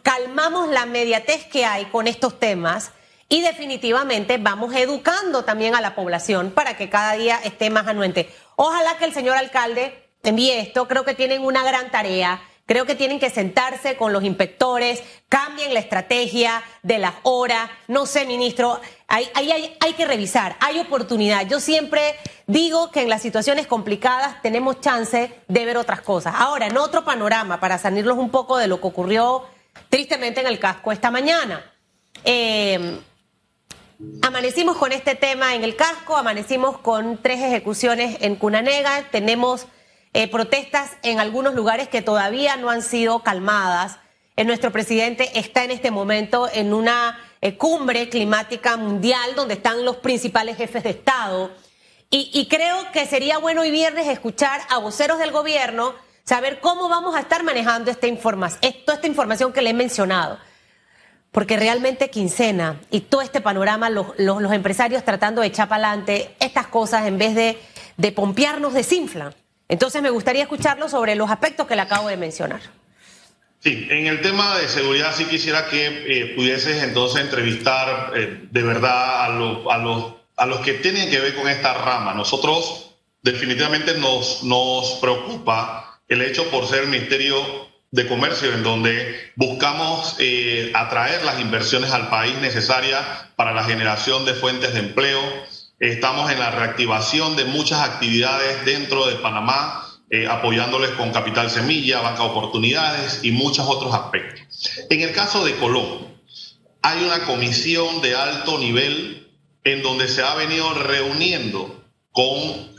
Calmamos 0.04 0.68
la 0.68 0.86
mediatez 0.86 1.44
que 1.46 1.64
hay 1.64 1.86
con 1.86 2.06
estos 2.06 2.38
temas 2.38 2.92
y 3.28 3.42
definitivamente 3.42 4.38
vamos 4.38 4.72
educando 4.76 5.42
también 5.44 5.74
a 5.74 5.80
la 5.80 5.96
población 5.96 6.52
para 6.52 6.76
que 6.76 6.88
cada 6.88 7.14
día 7.14 7.40
esté 7.42 7.70
más 7.70 7.88
anuente. 7.88 8.32
Ojalá 8.54 8.96
que 8.98 9.06
el 9.06 9.12
señor 9.12 9.36
alcalde 9.36 10.10
envíe 10.22 10.52
esto. 10.52 10.86
Creo 10.86 11.04
que 11.04 11.14
tienen 11.14 11.44
una 11.44 11.64
gran 11.64 11.90
tarea. 11.90 12.40
Creo 12.66 12.86
que 12.86 12.94
tienen 12.94 13.18
que 13.18 13.30
sentarse 13.30 13.96
con 13.96 14.12
los 14.12 14.22
inspectores, 14.22 15.02
cambien 15.28 15.74
la 15.74 15.80
estrategia 15.80 16.62
de 16.84 16.98
las 16.98 17.14
horas. 17.24 17.68
No 17.88 18.06
sé, 18.06 18.26
ministro, 18.26 18.80
hay, 19.08 19.30
hay, 19.34 19.76
hay, 19.80 19.92
que 19.94 20.06
revisar, 20.06 20.56
hay 20.60 20.78
oportunidad. 20.78 21.46
Yo 21.48 21.60
siempre 21.60 22.14
digo 22.46 22.90
que 22.90 23.02
en 23.02 23.08
las 23.08 23.22
situaciones 23.22 23.66
complicadas 23.66 24.40
tenemos 24.42 24.82
chance 24.82 25.32
de 25.48 25.64
ver 25.64 25.78
otras 25.78 26.02
cosas. 26.02 26.34
Ahora, 26.36 26.66
en 26.66 26.76
otro 26.76 27.04
panorama, 27.04 27.58
para 27.58 27.78
salirlos 27.78 28.18
un 28.18 28.30
poco 28.30 28.58
de 28.58 28.68
lo 28.68 28.82
que 28.82 28.86
ocurrió 28.86 29.46
tristemente 29.88 30.40
en 30.42 30.46
el 30.46 30.58
casco 30.58 30.92
esta 30.92 31.10
mañana. 31.10 31.64
Eh, 32.24 33.00
amanecimos 34.20 34.76
con 34.76 34.92
este 34.92 35.14
tema 35.14 35.54
en 35.54 35.64
el 35.64 35.74
casco, 35.74 36.16
amanecimos 36.16 36.76
con 36.78 37.16
tres 37.22 37.40
ejecuciones 37.40 38.18
en 38.20 38.36
Cunanega, 38.36 39.04
tenemos 39.10 39.66
eh, 40.12 40.28
protestas 40.28 40.98
en 41.02 41.18
algunos 41.18 41.54
lugares 41.54 41.88
que 41.88 42.02
todavía 42.02 42.56
no 42.56 42.68
han 42.68 42.82
sido 42.82 43.22
calmadas. 43.22 43.98
Eh, 44.36 44.44
nuestro 44.44 44.70
presidente 44.70 45.38
está 45.38 45.64
en 45.64 45.70
este 45.70 45.90
momento 45.90 46.48
en 46.52 46.74
una 46.74 47.18
eh, 47.40 47.56
cumbre 47.56 48.08
climática 48.08 48.76
mundial 48.76 49.34
donde 49.36 49.54
están 49.54 49.84
los 49.84 49.96
principales 49.96 50.56
jefes 50.56 50.82
de 50.82 50.90
Estado. 50.90 51.50
Y, 52.10 52.46
creo 52.48 52.90
que 52.90 53.04
sería 53.04 53.36
bueno 53.36 53.60
hoy 53.60 53.70
viernes 53.70 54.08
escuchar 54.08 54.62
a 54.70 54.78
voceros 54.78 55.18
del 55.18 55.30
gobierno, 55.30 55.94
saber 56.24 56.58
cómo 56.58 56.88
vamos 56.88 57.14
a 57.14 57.20
estar 57.20 57.42
manejando 57.42 57.90
esta 57.90 58.06
información, 58.06 58.74
toda 58.86 58.96
esta 58.96 59.06
información 59.06 59.52
que 59.52 59.60
le 59.60 59.70
he 59.70 59.74
mencionado. 59.74 60.38
Porque 61.32 61.58
realmente 61.58 62.08
quincena 62.08 62.80
y 62.90 63.00
todo 63.00 63.20
este 63.20 63.42
panorama, 63.42 63.90
los, 63.90 64.16
empresarios 64.52 65.04
tratando 65.04 65.42
de 65.42 65.48
echar 65.48 65.68
para 65.68 65.88
adelante 65.88 66.34
estas 66.40 66.68
cosas 66.68 67.06
en 67.06 67.18
vez 67.18 67.34
de, 67.34 67.58
de 67.98 68.12
pompearnos. 68.12 68.72
Entonces 69.68 70.00
me 70.00 70.08
gustaría 70.08 70.44
escucharlo 70.44 70.88
sobre 70.88 71.14
los 71.14 71.30
aspectos 71.30 71.66
que 71.66 71.76
le 71.76 71.82
acabo 71.82 72.08
de 72.08 72.16
mencionar. 72.16 72.62
Sí, 73.60 73.88
en 73.90 74.06
el 74.06 74.20
tema 74.20 74.56
de 74.58 74.68
seguridad 74.68 75.14
sí 75.14 75.24
quisiera 75.24 75.68
que 75.68 75.86
eh, 75.86 76.34
pudieses 76.36 76.82
entonces 76.82 77.22
entrevistar 77.22 78.12
eh, 78.14 78.46
de 78.50 78.62
verdad 78.62 79.24
a, 79.24 79.28
los, 79.30 80.12
a 80.36 80.46
los 80.46 80.60
que 80.60 80.74
tienen 80.74 81.10
que 81.10 81.18
ver 81.18 81.34
con 81.34 81.48
esta 81.48 81.74
rama. 81.74 82.14
Nosotros 82.14 82.94
definitivamente 83.22 83.94
nos, 83.98 84.44
nos 84.44 84.92
preocupa 85.00 86.00
el 86.08 86.22
hecho 86.22 86.48
por 86.50 86.66
ser 86.66 86.84
el 86.84 86.88
Ministerio 86.88 87.68
de 87.90 88.06
comercio 88.06 88.52
en 88.52 88.62
donde 88.62 89.32
buscamos 89.34 90.16
eh, 90.18 90.70
atraer 90.74 91.24
las 91.24 91.40
inversiones 91.40 91.90
al 91.90 92.08
país 92.10 92.36
necesarias 92.38 93.02
para 93.34 93.52
la 93.52 93.64
generación 93.64 94.24
de 94.24 94.34
fuentes 94.34 94.74
de 94.74 94.80
empleo. 94.80 95.20
Estamos 95.80 96.30
en 96.30 96.38
la 96.38 96.50
reactivación 96.50 97.36
de 97.36 97.44
muchas 97.44 97.80
actividades 97.80 98.64
dentro 98.64 99.06
de 99.06 99.16
Panamá, 99.16 99.87
eh, 100.10 100.26
apoyándoles 100.26 100.90
con 100.90 101.12
capital 101.12 101.50
semilla, 101.50 102.00
banca 102.00 102.22
oportunidades 102.22 103.20
y 103.22 103.30
muchos 103.32 103.66
otros 103.68 103.94
aspectos. 103.94 104.40
En 104.90 105.00
el 105.00 105.12
caso 105.12 105.44
de 105.44 105.54
Colón, 105.56 106.18
hay 106.82 107.04
una 107.04 107.24
comisión 107.24 108.00
de 108.00 108.14
alto 108.14 108.58
nivel 108.58 109.28
en 109.64 109.82
donde 109.82 110.08
se 110.08 110.22
ha 110.22 110.34
venido 110.34 110.72
reuniendo 110.74 111.84
con 112.12 112.28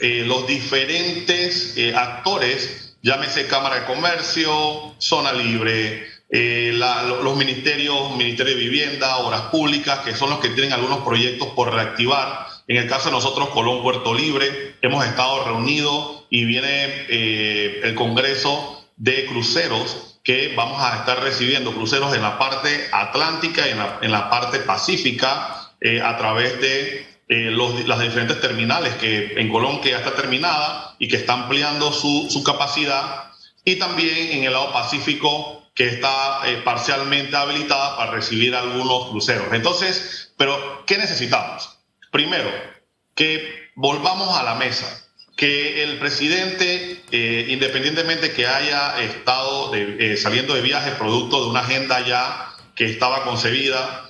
eh, 0.02 0.24
los 0.26 0.48
diferentes 0.48 1.76
actores 1.96 2.90
llámese 3.02 3.48
Cámara 3.48 3.82
de 3.82 3.86
Comercio, 3.86 4.96
Zona 4.98 5.34
Libre, 5.34 6.08
eh, 6.30 6.74
los 6.74 7.38
ministerios, 7.38 8.16
Ministerio 8.16 8.56
de 8.56 8.62
Vivienda, 8.62 9.18
Obras 9.18 9.44
Públicas, 9.44 10.00
que 10.00 10.16
son 10.16 10.30
los 10.30 10.40
que 10.40 10.50
tienen 10.50 10.74
algunos 10.74 11.00
proyectos 11.00 11.50
por 11.50 11.74
reactivar. 11.74 12.48
En 12.68 12.78
el 12.78 12.88
caso 12.88 13.10
de 13.10 13.16
nosotros, 13.16 13.50
Colón 13.50 13.82
Puerto 13.82 14.14
Libre, 14.14 14.69
hemos 14.82 15.06
estado 15.06 15.46
reunidos 15.46 16.24
y 16.30 16.46
viene 16.46 17.06
eh, 17.10 17.82
el 17.84 17.96
Congreso 17.96 18.86
de 18.98 19.26
Cruceros 19.26 20.20
que 20.24 20.54
vamos 20.56 20.82
a 20.82 20.98
estar 20.98 21.24
recibiendo 21.24 21.74
cruceros 21.74 22.14
en 22.14 22.22
la 22.22 22.38
parte 22.38 22.88
atlántica 22.92 23.68
y 23.68 23.72
en 23.72 24.12
la, 24.12 24.30
parte 24.30 24.60
pacífica 24.60 25.74
eh, 25.82 26.02
a 26.02 26.18
través 26.18 26.60
de 26.62 27.08
las 27.30 28.00
diferentes 28.00 28.42
terminales 28.42 28.96
que 28.96 29.34
en 29.40 29.50
Colón 29.50 29.82
que 29.82 29.92
ya 29.92 29.98
está 29.98 30.16
terminada 30.16 30.96
y 31.00 31.08
que 31.08 31.16
está 31.16 31.34
ampliando 31.34 31.92
su, 31.92 32.44
capacidad, 32.44 33.32
y 33.64 33.78
también 33.78 34.32
en 34.32 34.44
el 34.44 34.54
lado 34.54 34.74
Pacífico, 34.74 35.64
que 35.76 35.88
está 35.88 36.42
eh, 36.46 36.58
parcialmente 36.64 37.36
habilitada 37.38 37.98
para 37.98 38.12
recibir 38.12 38.56
algunos 38.56 39.10
cruceros. 39.10 39.48
Entonces, 39.54 40.34
pero, 40.38 40.84
¿qué 40.86 40.98
necesitamos? 40.98 41.78
Primero, 42.12 42.52
que 43.16 43.69
volvamos 43.80 44.38
a 44.38 44.44
la 44.44 44.56
mesa, 44.56 44.86
que 45.36 45.84
el 45.84 45.98
presidente, 46.00 47.04
eh, 47.12 47.46
independientemente 47.50 48.34
que 48.34 48.46
haya 48.46 49.02
estado 49.02 49.74
eh, 49.74 50.18
saliendo 50.18 50.54
de 50.54 50.62
viaje 50.62 50.92
producto 50.92 51.44
de 51.44 51.50
una 51.50 51.62
agenda 51.62 52.06
ya 52.06 52.54
que 52.76 52.86
estaba 52.86 53.24
concebida, 53.24 54.06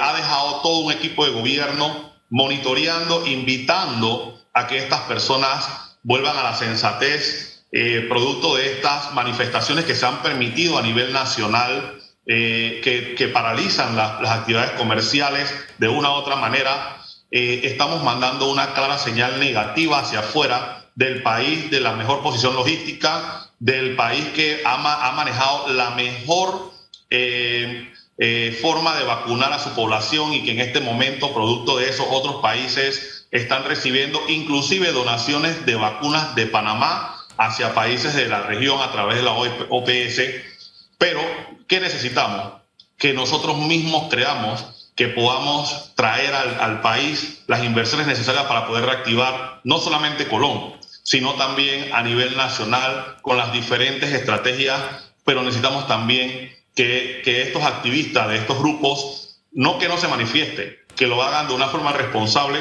ha 0.00 0.16
dejado 0.16 0.60
todo 0.62 0.78
un 0.78 0.92
equipo 0.92 1.24
de 1.24 1.32
gobierno 1.32 2.12
monitoreando, 2.30 3.26
invitando 3.26 4.40
a 4.54 4.66
que 4.66 4.78
estas 4.78 5.00
personas 5.02 5.98
vuelvan 6.02 6.36
a 6.36 6.42
la 6.42 6.54
sensatez, 6.54 7.64
eh, 7.74 8.04
producto 8.06 8.56
de 8.56 8.72
estas 8.72 9.14
manifestaciones 9.14 9.86
que 9.86 9.94
se 9.94 10.04
han 10.04 10.22
permitido 10.22 10.76
a 10.76 10.82
nivel 10.82 11.12
nacional, 11.12 11.98
eh, 12.26 12.80
que, 13.16 13.28
paralizan 13.28 13.96
las 13.96 14.30
actividades 14.30 14.72
comerciales 14.72 15.52
de 15.78 15.88
una 15.88 16.10
u 16.10 16.14
otra 16.14 16.36
manera, 16.36 17.01
eh, 17.32 17.62
estamos 17.64 18.04
mandando 18.04 18.50
una 18.50 18.74
clara 18.74 18.98
señal 18.98 19.40
negativa 19.40 19.98
hacia 19.98 20.20
afuera 20.20 20.90
del 20.94 21.22
país 21.22 21.70
de 21.70 21.80
la 21.80 21.94
mejor 21.94 22.22
posición 22.22 22.54
logística, 22.54 23.50
del 23.58 23.96
país 23.96 24.26
que 24.34 24.62
ha, 24.64 25.08
ha 25.08 25.12
manejado 25.12 25.68
la 25.68 25.90
mejor 25.90 26.70
forma 28.60 28.96
de 28.96 29.04
vacunar 29.04 29.52
a 29.52 29.58
su 29.58 29.70
población 29.70 30.32
y 30.32 30.44
que 30.44 30.52
en 30.52 30.60
este 30.60 30.80
momento, 30.80 31.34
producto 31.34 31.76
de 31.76 31.88
eso, 31.88 32.08
otros 32.08 32.36
países 32.40 33.26
están 33.32 33.64
recibiendo 33.64 34.20
inclusive 34.28 34.92
donaciones 34.92 35.66
de 35.66 35.74
vacunas 35.74 36.34
de 36.34 36.46
Panamá 36.46 37.16
hacia 37.38 37.74
países 37.74 38.14
de 38.14 38.28
la 38.28 38.42
región 38.42 38.80
a 38.80 38.92
través 38.92 39.16
de 39.16 39.22
la 39.22 39.32
OPS. 39.32 40.20
Pero, 40.98 41.20
¿qué 41.66 41.80
necesitamos? 41.80 42.60
Que 42.98 43.12
nosotros 43.12 43.58
mismos 43.58 44.08
creamos 44.10 44.81
que 44.94 45.08
podamos 45.08 45.94
traer 45.94 46.34
al, 46.34 46.80
país 46.82 47.42
las 47.46 47.64
inversiones 47.64 48.06
necesarias 48.06 48.44
para 48.44 48.66
poder 48.66 48.84
reactivar 48.84 49.60
no 49.64 49.78
solamente 49.78 50.28
Colón, 50.28 50.74
sino 51.02 51.34
también 51.34 51.92
a 51.92 52.02
nivel 52.02 52.36
nacional 52.36 53.16
con 53.22 53.36
las 53.36 53.52
diferentes 53.52 54.12
estrategias, 54.12 54.80
pero 55.24 55.42
necesitamos 55.42 55.88
también 55.88 56.52
que, 56.74 57.22
que 57.24 57.42
estos 57.42 57.62
activistas 57.62 58.28
de 58.28 58.36
estos 58.36 58.58
grupos, 58.58 59.40
no 59.52 59.78
que 59.78 59.88
no 59.88 59.96
se 59.96 60.08
manifiesten, 60.08 60.76
que 60.94 61.06
lo 61.06 61.22
hagan 61.22 61.48
de 61.48 61.54
una 61.54 61.68
forma 61.68 61.92
responsable 61.92 62.60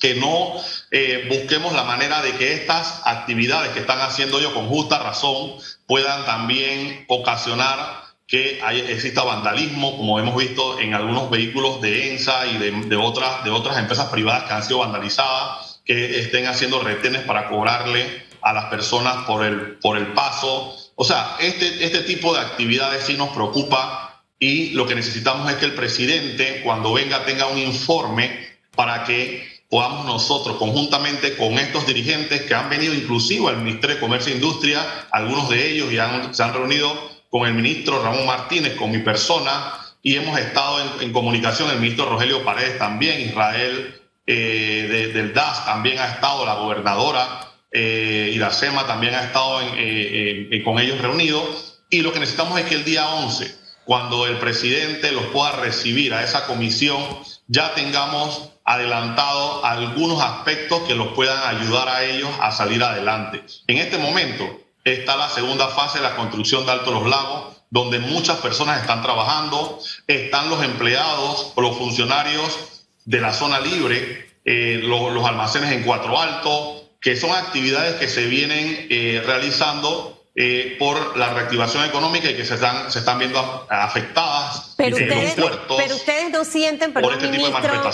que 0.00 0.14
no 0.14 0.54
eh, 0.90 1.26
busquemos 1.28 1.74
la 1.74 1.84
manera 1.84 2.22
de 2.22 2.32
que 2.32 2.54
estas 2.54 3.02
actividades 3.04 3.72
que 3.72 3.80
están 3.80 4.00
haciendo 4.00 4.38
ellos 4.38 4.52
con 4.52 4.66
justa 4.66 4.98
razón 4.98 5.52
puedan 5.86 6.24
también 6.24 7.04
ocasionar 7.06 8.09
que 8.30 8.60
exista 8.88 9.24
vandalismo, 9.24 9.96
como 9.96 10.20
hemos 10.20 10.36
visto 10.36 10.78
en 10.78 10.94
algunos 10.94 11.28
vehículos 11.30 11.80
de 11.80 12.12
ENSA 12.12 12.46
y 12.46 12.58
de, 12.58 12.96
otras, 12.96 13.42
de 13.42 13.50
otras 13.50 13.76
empresas 13.76 14.06
privadas 14.06 14.44
que 14.44 14.52
han 14.52 14.62
sido 14.62 14.78
vandalizadas, 14.78 15.80
que 15.84 16.20
estén 16.20 16.46
haciendo 16.46 16.78
retenes 16.78 17.22
para 17.22 17.48
cobrarle 17.48 18.22
a 18.40 18.52
las 18.52 18.66
personas 18.66 19.24
por 19.26 19.44
el, 19.44 19.78
por 19.78 19.98
el 19.98 20.12
paso. 20.12 20.76
O 20.94 21.04
sea, 21.04 21.38
este, 21.40 21.84
este 21.84 22.02
tipo 22.02 22.32
de 22.32 22.38
actividades 22.38 23.02
sí 23.02 23.16
nos 23.16 23.30
preocupa 23.30 24.22
y 24.38 24.70
lo 24.70 24.86
que 24.86 24.94
necesitamos 24.94 25.50
es 25.50 25.56
que 25.56 25.64
el 25.64 25.74
presidente, 25.74 26.60
cuando 26.62 26.92
venga, 26.92 27.24
tenga 27.24 27.48
un 27.48 27.58
informe 27.58 28.46
para 28.76 29.02
que 29.02 29.44
podamos 29.68 30.06
nosotros, 30.06 30.56
conjuntamente 30.56 31.36
con 31.36 31.54
estos 31.58 31.84
dirigentes 31.84 32.42
que 32.42 32.54
han 32.54 32.70
venido 32.70 32.94
inclusive 32.94 33.48
al 33.48 33.56
Ministerio 33.56 33.96
de 33.96 34.00
Comercio 34.00 34.32
e 34.32 34.36
Industria, 34.36 35.08
algunos 35.10 35.48
de 35.48 35.72
ellos 35.72 35.92
ya 35.92 36.28
se 36.32 36.44
han 36.44 36.54
reunido 36.54 37.19
con 37.30 37.46
el 37.46 37.54
ministro 37.54 38.02
Ramón 38.02 38.26
Martínez, 38.26 38.74
con 38.74 38.90
mi 38.90 38.98
persona, 38.98 39.74
y 40.02 40.16
hemos 40.16 40.38
estado 40.38 41.00
en, 41.00 41.12
comunicación, 41.12 41.70
el 41.70 41.78
ministro 41.78 42.08
Rogelio 42.08 42.44
Paredes 42.44 42.78
también, 42.78 43.20
Israel 43.20 44.00
eh, 44.26 45.10
del 45.14 45.32
DAS 45.32 45.64
también 45.64 45.98
ha 45.98 46.06
estado, 46.06 46.44
la 46.44 46.54
gobernadora 46.54 47.48
eh, 47.70 48.32
Iracema 48.34 48.86
también 48.86 49.14
ha 49.14 49.24
estado 49.24 49.60
eh, 49.76 50.62
con 50.64 50.78
ellos 50.78 51.00
reunidos, 51.00 51.82
y 51.88 52.02
lo 52.02 52.12
que 52.12 52.20
necesitamos 52.20 52.58
es 52.58 52.66
que 52.66 52.74
el 52.74 52.84
día 52.84 53.08
11, 53.08 53.54
cuando 53.84 54.26
el 54.26 54.38
presidente 54.38 55.12
los 55.12 55.24
pueda 55.26 55.52
recibir 55.52 56.14
a 56.14 56.24
esa 56.24 56.46
comisión, 56.46 57.00
ya 57.46 57.74
tengamos 57.74 58.50
adelantado 58.64 59.64
algunos 59.64 60.22
aspectos 60.22 60.82
que 60.82 60.94
los 60.94 61.08
puedan 61.08 61.56
ayudar 61.56 61.88
a 61.88 62.04
ellos 62.04 62.30
a 62.40 62.52
salir 62.52 62.82
adelante. 62.82 63.42
En 63.66 63.78
este 63.78 63.98
momento 63.98 64.60
está 64.92 65.16
la 65.16 65.28
segunda 65.28 65.68
fase 65.68 65.98
de 65.98 66.04
la 66.04 66.16
construcción 66.16 66.66
de 66.66 66.72
Alto 66.72 66.92
Los 66.92 67.08
Lagos, 67.08 67.56
donde 67.70 67.98
muchas 68.00 68.38
personas 68.38 68.80
están 68.80 69.02
trabajando, 69.02 69.78
están 70.06 70.50
los 70.50 70.62
empleados 70.62 71.52
o 71.54 71.60
los 71.60 71.76
funcionarios 71.76 72.84
de 73.04 73.20
la 73.20 73.32
zona 73.32 73.60
libre, 73.60 74.28
eh, 74.44 74.80
los, 74.82 75.24
almacenes 75.24 75.72
en 75.72 75.84
Cuatro 75.84 76.18
Altos, 76.18 76.82
que 77.00 77.16
son 77.16 77.30
actividades 77.30 77.96
que 77.96 78.08
se 78.08 78.26
vienen 78.26 78.86
eh, 78.90 79.22
realizando 79.24 80.24
eh, 80.34 80.76
por 80.78 81.16
la 81.16 81.32
reactivación 81.34 81.84
económica 81.84 82.30
y 82.30 82.36
que 82.36 82.44
se 82.44 82.54
están, 82.54 82.90
se 82.90 83.00
están 83.00 83.18
viendo 83.18 83.66
afectadas 83.68 84.74
pero 84.76 84.96
ustedes, 84.96 85.34
Pero 85.34 85.94
ustedes 85.96 86.30
no 86.30 86.44
sienten, 86.44 86.92
perdón, 86.92 87.14
este 87.14 87.28
ministro, 87.28 87.90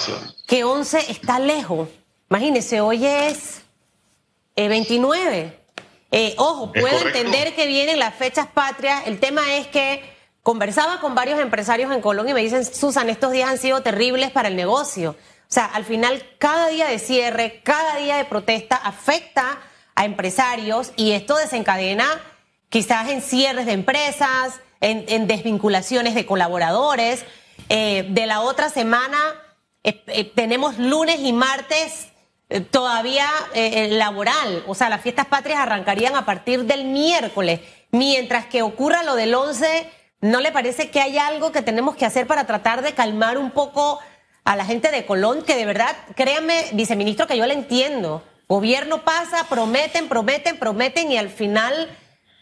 que 0.46 0.64
11 0.64 1.10
está 1.10 1.38
lejos. 1.38 1.88
Imagínense, 2.30 2.80
hoy 2.80 3.06
es 3.06 3.62
29. 4.54 5.65
Eh, 6.10 6.34
ojo, 6.38 6.72
puedo 6.72 7.06
entender 7.06 7.54
que 7.54 7.66
vienen 7.66 7.98
las 7.98 8.14
fechas 8.14 8.46
patrias. 8.46 9.02
El 9.06 9.18
tema 9.18 9.54
es 9.54 9.66
que 9.66 10.02
conversaba 10.42 11.00
con 11.00 11.14
varios 11.14 11.40
empresarios 11.40 11.92
en 11.92 12.00
Colombia 12.00 12.30
y 12.30 12.34
me 12.34 12.42
dicen, 12.42 12.64
Susan, 12.64 13.08
estos 13.10 13.32
días 13.32 13.50
han 13.50 13.58
sido 13.58 13.82
terribles 13.82 14.30
para 14.30 14.48
el 14.48 14.56
negocio. 14.56 15.16
O 15.48 15.52
sea, 15.52 15.66
al 15.66 15.84
final, 15.84 16.22
cada 16.38 16.68
día 16.68 16.86
de 16.86 16.98
cierre, 16.98 17.60
cada 17.64 17.96
día 17.96 18.16
de 18.16 18.24
protesta 18.24 18.76
afecta 18.76 19.58
a 19.94 20.04
empresarios 20.04 20.92
y 20.96 21.12
esto 21.12 21.36
desencadena 21.36 22.06
quizás 22.68 23.08
en 23.08 23.22
cierres 23.22 23.66
de 23.66 23.72
empresas, 23.72 24.60
en, 24.80 25.26
desvinculaciones 25.26 26.14
de 26.14 26.26
colaboradores. 26.26 27.24
Eh, 27.68 28.06
de 28.10 28.26
la 28.26 28.42
otra 28.42 28.68
semana 28.68 29.18
eh, 29.82 30.32
tenemos 30.34 30.78
lunes 30.78 31.20
y 31.20 31.32
martes 31.32 32.08
todavía 32.70 33.28
laboral, 33.90 34.62
o 34.66 34.74
sea, 34.74 34.88
las 34.88 35.00
fiestas 35.00 35.26
patrias 35.26 35.58
arrancarían 35.58 36.14
a 36.16 36.24
partir 36.24 36.64
del 36.64 36.84
miércoles, 36.84 37.60
mientras 37.90 38.46
que 38.46 38.62
ocurra 38.62 39.02
lo 39.02 39.16
del 39.16 39.34
11, 39.34 39.90
¿no 40.20 40.40
le 40.40 40.52
parece 40.52 40.90
que 40.90 41.00
hay 41.00 41.18
algo 41.18 41.52
que 41.52 41.62
tenemos 41.62 41.96
que 41.96 42.06
hacer 42.06 42.26
para 42.26 42.46
tratar 42.46 42.82
de 42.82 42.94
calmar 42.94 43.38
un 43.38 43.50
poco 43.50 43.98
a 44.44 44.54
la 44.54 44.64
gente 44.64 44.92
de 44.92 45.04
Colón, 45.04 45.42
que 45.42 45.56
de 45.56 45.66
verdad, 45.66 45.96
créanme, 46.14 46.66
viceministro, 46.72 47.26
que 47.26 47.36
yo 47.36 47.46
le 47.46 47.54
entiendo. 47.54 48.22
Gobierno 48.48 49.02
pasa, 49.02 49.48
prometen, 49.48 50.08
prometen, 50.08 50.56
prometen 50.56 51.10
y 51.10 51.18
al 51.18 51.30
final, 51.30 51.90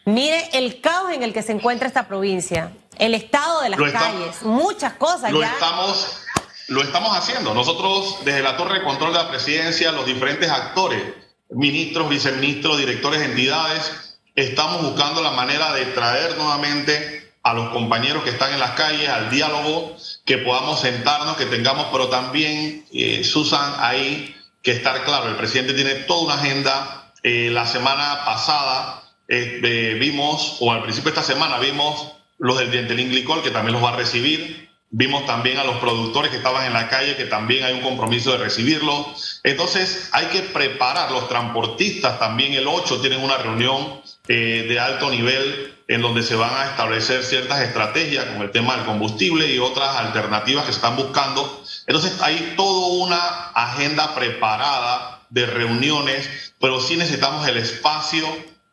mire 0.05 0.49
el 0.53 0.81
caos 0.81 1.11
en 1.13 1.23
el 1.23 1.33
que 1.33 1.41
se 1.41 1.51
encuentra 1.51 1.87
esta 1.87 2.07
provincia, 2.07 2.71
el 2.99 3.15
estado 3.15 3.61
de 3.61 3.69
las 3.69 3.79
calles, 3.91 4.43
muchas 4.43 4.93
cosas 4.93 5.31
lo 5.31 5.41
Estamos, 5.41 6.24
lo 6.67 6.81
estamos 6.81 7.15
haciendo. 7.17 7.53
Nosotros, 7.53 8.17
desde 8.25 8.41
la 8.41 8.57
torre 8.57 8.79
de 8.79 8.85
control 8.85 9.13
de 9.13 9.19
la 9.19 9.29
presidencia, 9.29 9.91
los 9.91 10.05
diferentes 10.05 10.49
actores, 10.49 11.01
ministros, 11.49 12.09
viceministros, 12.09 12.77
directores 12.77 13.19
de 13.19 13.25
entidades, 13.27 13.91
estamos 14.35 14.81
buscando 14.81 15.21
la 15.21 15.31
manera 15.31 15.73
de 15.73 15.85
traer 15.87 16.37
nuevamente 16.37 17.33
a 17.43 17.53
los 17.53 17.69
compañeros 17.69 18.23
que 18.23 18.31
están 18.31 18.53
en 18.53 18.59
las 18.59 18.71
calles 18.71 19.07
al 19.07 19.29
diálogo, 19.29 19.95
que 20.25 20.39
podamos 20.39 20.81
sentarnos, 20.81 21.37
que 21.37 21.45
tengamos, 21.45 21.87
pero 21.91 22.09
también, 22.09 22.85
eh, 22.91 23.23
Susan, 23.23 23.75
ahí 23.77 24.35
que 24.63 24.71
estar 24.71 25.03
claro, 25.03 25.29
el 25.29 25.35
presidente 25.35 25.75
tiene 25.75 25.93
toda 25.93 26.23
una 26.23 26.41
agenda. 26.41 27.13
Eh, 27.21 27.49
la 27.51 27.67
semana 27.67 28.25
pasada 28.25 29.03
eh, 29.27 29.95
vimos, 29.99 30.57
o 30.59 30.71
al 30.71 30.81
principio 30.81 31.11
de 31.11 31.19
esta 31.19 31.33
semana 31.33 31.59
vimos 31.59 32.13
los 32.39 32.57
del 32.57 32.71
diente 32.71 32.95
Glicol, 32.95 33.43
que 33.43 33.51
también 33.51 33.73
los 33.73 33.83
va 33.83 33.93
a 33.93 33.95
recibir. 33.95 34.69
Vimos 34.97 35.25
también 35.25 35.57
a 35.57 35.65
los 35.65 35.75
productores 35.79 36.31
que 36.31 36.37
estaban 36.37 36.65
en 36.65 36.71
la 36.71 36.87
calle, 36.87 37.17
que 37.17 37.25
también 37.25 37.65
hay 37.65 37.73
un 37.73 37.81
compromiso 37.81 38.31
de 38.31 38.37
recibirlos. 38.37 39.41
Entonces 39.43 40.07
hay 40.13 40.27
que 40.27 40.39
preparar, 40.39 41.11
los 41.11 41.27
transportistas 41.27 42.17
también 42.17 42.53
el 42.53 42.65
8 42.65 43.01
tienen 43.01 43.21
una 43.21 43.35
reunión 43.35 43.99
eh, 44.29 44.65
de 44.69 44.79
alto 44.79 45.09
nivel 45.09 45.75
en 45.89 46.01
donde 46.01 46.23
se 46.23 46.35
van 46.35 46.55
a 46.55 46.69
establecer 46.69 47.25
ciertas 47.25 47.59
estrategias 47.59 48.23
con 48.23 48.41
el 48.41 48.51
tema 48.51 48.77
del 48.77 48.85
combustible 48.85 49.53
y 49.53 49.59
otras 49.59 49.97
alternativas 49.97 50.63
que 50.63 50.71
se 50.71 50.77
están 50.77 50.95
buscando. 50.95 51.61
Entonces 51.87 52.21
hay 52.21 52.53
toda 52.55 52.87
una 53.05 53.49
agenda 53.53 54.15
preparada 54.15 55.19
de 55.29 55.45
reuniones, 55.45 56.53
pero 56.61 56.79
sí 56.79 56.95
necesitamos 56.95 57.45
el 57.49 57.57
espacio 57.57 58.25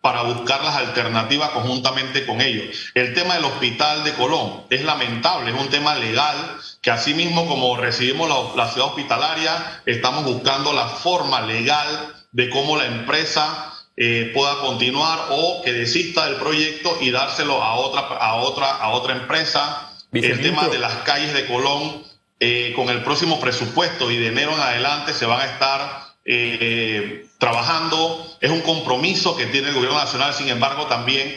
para 0.03 0.23
buscar 0.23 0.65
las 0.65 0.75
alternativas 0.75 1.51
conjuntamente 1.51 2.27
con 2.27 2.41
ellos. 2.41 2.91
El 2.93 3.15
tema 3.15 3.35
del 3.35 3.45
hospital 3.45 4.03
de 4.03 4.13
Colón 4.15 4.65
es 4.69 4.83
lamentable, 4.83 5.53
es 5.53 5.59
un 5.59 5.71
tema 5.71 5.95
legal 5.95 6.37
que 6.83 6.91
asimismo 6.91 7.47
como 7.47 7.77
recibimos 7.77 8.29
la, 8.57 8.69
ciudad 8.69 8.89
hospitalaria, 8.89 9.81
estamos 9.87 10.25
buscando 10.25 10.73
la 10.73 10.89
forma 10.89 11.41
legal 11.43 12.13
de 12.33 12.51
cómo 12.51 12.77
la 12.77 12.87
empresa 12.87 13.73
eh, 13.97 14.33
pueda 14.35 14.59
continuar 14.59 15.29
o 15.31 15.63
que 15.63 15.73
desista 15.73 16.27
del 16.27 16.35
proyecto 16.35 16.99
y 17.01 17.13
dárselo 17.13 17.63
a 17.63 17.75
otra, 17.75 18.01
a 18.01 18.35
otra, 18.35 18.71
a 18.71 18.91
otra 18.91 19.15
empresa. 19.15 19.89
El 20.11 20.43
tema 20.43 20.67
de 20.67 20.79
las 20.79 20.95
calles 21.05 21.33
de 21.33 21.47
Colón, 21.47 22.03
eh, 22.41 22.73
con 22.75 22.89
el 22.89 23.05
próximo 23.05 23.39
presupuesto 23.39 24.11
y 24.11 24.17
de 24.17 24.27
enero 24.27 24.53
en 24.53 24.61
adelante 24.61 25.15
se 25.15 25.27
van 25.27 25.43
a 25.43 25.45
estar 25.45 26.02
eh, 26.25 27.27
trabajando, 27.39 28.37
es 28.41 28.51
un 28.51 28.61
compromiso 28.61 29.37
que 29.37 29.47
tiene 29.47 29.69
el 29.69 29.75
gobierno 29.75 29.99
nacional, 29.99 30.33
sin 30.35 30.49
embargo 30.49 30.87
también 30.87 31.37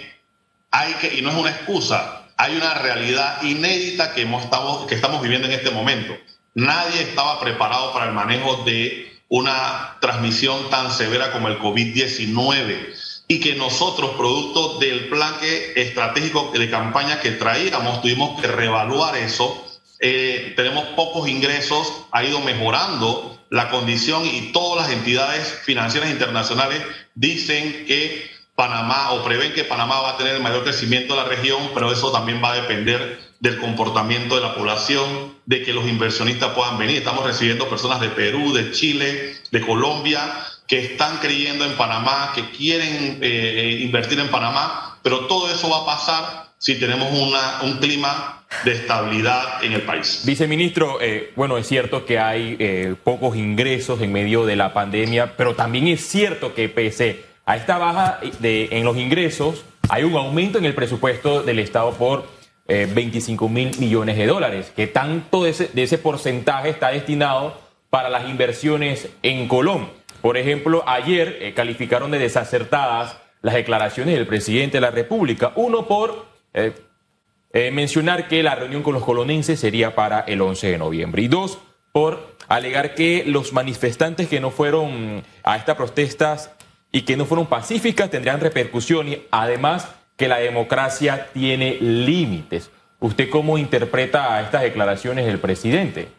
hay 0.71 0.93
que, 0.95 1.15
y 1.15 1.21
no 1.21 1.31
es 1.31 1.35
una 1.35 1.49
excusa, 1.49 2.27
hay 2.37 2.55
una 2.55 2.73
realidad 2.75 3.41
inédita 3.43 4.13
que, 4.13 4.23
estamos, 4.23 4.85
que 4.87 4.95
estamos 4.95 5.21
viviendo 5.21 5.47
en 5.47 5.53
este 5.53 5.71
momento. 5.71 6.15
Nadie 6.53 7.01
estaba 7.01 7.39
preparado 7.39 7.93
para 7.93 8.05
el 8.07 8.13
manejo 8.13 8.63
de 8.63 9.11
una 9.29 9.97
transmisión 10.01 10.69
tan 10.69 10.91
severa 10.91 11.31
como 11.31 11.47
el 11.47 11.59
COVID-19 11.59 12.93
y 13.27 13.39
que 13.39 13.55
nosotros, 13.55 14.11
producto 14.17 14.77
del 14.79 15.07
plan 15.07 15.33
estratégico 15.75 16.51
de 16.53 16.69
campaña 16.69 17.19
que 17.19 17.31
traíamos, 17.31 18.01
tuvimos 18.01 18.39
que 18.39 18.47
reevaluar 18.47 19.17
eso. 19.17 19.65
Eh, 19.99 20.53
tenemos 20.55 20.85
pocos 20.95 21.27
ingresos, 21.27 21.91
ha 22.11 22.23
ido 22.23 22.39
mejorando 22.41 23.34
la 23.49 23.69
condición 23.69 24.25
y 24.25 24.51
todas 24.51 24.87
las 24.87 24.97
entidades 24.97 25.59
financieras 25.63 26.09
internacionales 26.09 26.81
dicen 27.13 27.85
que 27.85 28.29
Panamá 28.55 29.11
o 29.11 29.23
prevén 29.23 29.53
que 29.53 29.65
Panamá 29.65 29.99
va 29.99 30.11
a 30.11 30.17
tener 30.17 30.35
el 30.35 30.41
mayor 30.41 30.63
crecimiento 30.63 31.15
de 31.15 31.23
la 31.23 31.27
región, 31.27 31.71
pero 31.73 31.91
eso 31.91 32.11
también 32.11 32.41
va 32.43 32.53
a 32.53 32.61
depender 32.61 33.19
del 33.39 33.59
comportamiento 33.59 34.35
de 34.35 34.41
la 34.41 34.55
población, 34.55 35.35
de 35.45 35.61
que 35.61 35.73
los 35.73 35.85
inversionistas 35.87 36.53
puedan 36.53 36.77
venir. 36.77 36.97
Estamos 36.97 37.25
recibiendo 37.25 37.69
personas 37.69 37.99
de 37.99 38.09
Perú, 38.09 38.53
de 38.53 38.71
Chile, 38.71 39.35
de 39.51 39.61
Colombia, 39.61 40.21
que 40.67 40.79
están 40.79 41.17
creyendo 41.17 41.65
en 41.65 41.73
Panamá, 41.73 42.31
que 42.33 42.49
quieren 42.51 43.19
eh, 43.21 43.21
eh, 43.21 43.79
invertir 43.81 44.19
en 44.19 44.31
Panamá, 44.31 44.99
pero 45.03 45.27
todo 45.27 45.49
eso 45.53 45.69
va 45.69 45.81
a 45.81 45.85
pasar 45.85 46.44
si 46.57 46.79
tenemos 46.79 47.11
una, 47.11 47.61
un 47.63 47.77
clima 47.79 48.35
de 48.63 48.71
estabilidad 48.71 49.63
en 49.63 49.73
el 49.73 49.81
país. 49.81 50.23
Viceministro, 50.25 50.99
eh, 51.01 51.31
bueno, 51.35 51.57
es 51.57 51.67
cierto 51.67 52.05
que 52.05 52.19
hay 52.19 52.55
eh, 52.59 52.95
pocos 53.03 53.35
ingresos 53.35 54.01
en 54.01 54.11
medio 54.11 54.45
de 54.45 54.55
la 54.55 54.73
pandemia, 54.73 55.35
pero 55.35 55.55
también 55.55 55.87
es 55.87 56.07
cierto 56.07 56.53
que 56.53 56.69
pese 56.69 57.25
a 57.45 57.57
esta 57.57 57.77
baja 57.77 58.19
de, 58.39 58.69
en 58.71 58.85
los 58.85 58.97
ingresos, 58.97 59.65
hay 59.89 60.03
un 60.03 60.15
aumento 60.15 60.57
en 60.57 60.65
el 60.65 60.73
presupuesto 60.73 61.43
del 61.43 61.59
Estado 61.59 61.91
por 61.93 62.25
25 62.67 63.45
eh, 63.45 63.49
mil 63.49 63.77
millones 63.77 64.17
de 64.17 64.25
dólares, 64.25 64.71
que 64.75 64.87
tanto 64.87 65.43
de 65.43 65.51
ese, 65.51 65.69
de 65.71 65.83
ese 65.83 65.99
porcentaje 65.99 66.69
está 66.69 66.89
destinado 66.89 67.61
para 67.91 68.09
las 68.09 68.27
inversiones 68.27 69.09
en 69.21 69.47
Colón. 69.47 69.89
Por 70.21 70.37
ejemplo, 70.37 70.83
ayer 70.87 71.53
calificaron 71.55 72.09
de 72.09 72.17
desacertadas 72.17 73.17
las 73.43 73.53
declaraciones 73.53 74.15
del 74.15 74.25
presidente 74.25 74.77
de 74.77 74.81
la 74.81 74.89
República, 74.89 75.51
uno 75.55 75.85
por 75.85 76.34
eh, 76.55 77.71
mencionar 77.71 78.27
que 78.27 78.43
la 78.43 78.55
reunión 78.55 78.81
con 78.83 78.93
los 78.93 79.03
colonenses 79.03 79.59
sería 79.59 79.93
para 79.93 80.21
el 80.21 80.41
11 80.41 80.71
de 80.71 80.77
noviembre. 80.77 81.21
Y 81.21 81.27
dos, 81.27 81.59
por 81.91 82.35
alegar 82.47 82.95
que 82.95 83.23
los 83.25 83.53
manifestantes 83.53 84.27
que 84.27 84.39
no 84.39 84.51
fueron 84.51 85.23
a 85.43 85.57
estas 85.57 85.75
protestas 85.75 86.51
y 86.91 87.01
que 87.01 87.17
no 87.17 87.25
fueron 87.25 87.47
pacíficas 87.47 88.09
tendrían 88.09 88.39
repercusión 88.39 89.07
y 89.07 89.23
además 89.31 89.87
que 90.17 90.27
la 90.27 90.39
democracia 90.39 91.29
tiene 91.33 91.77
límites. 91.79 92.71
¿Usted 92.99 93.29
cómo 93.29 93.57
interpreta 93.57 94.41
estas 94.41 94.61
declaraciones 94.61 95.25
del 95.25 95.39
presidente? 95.39 96.09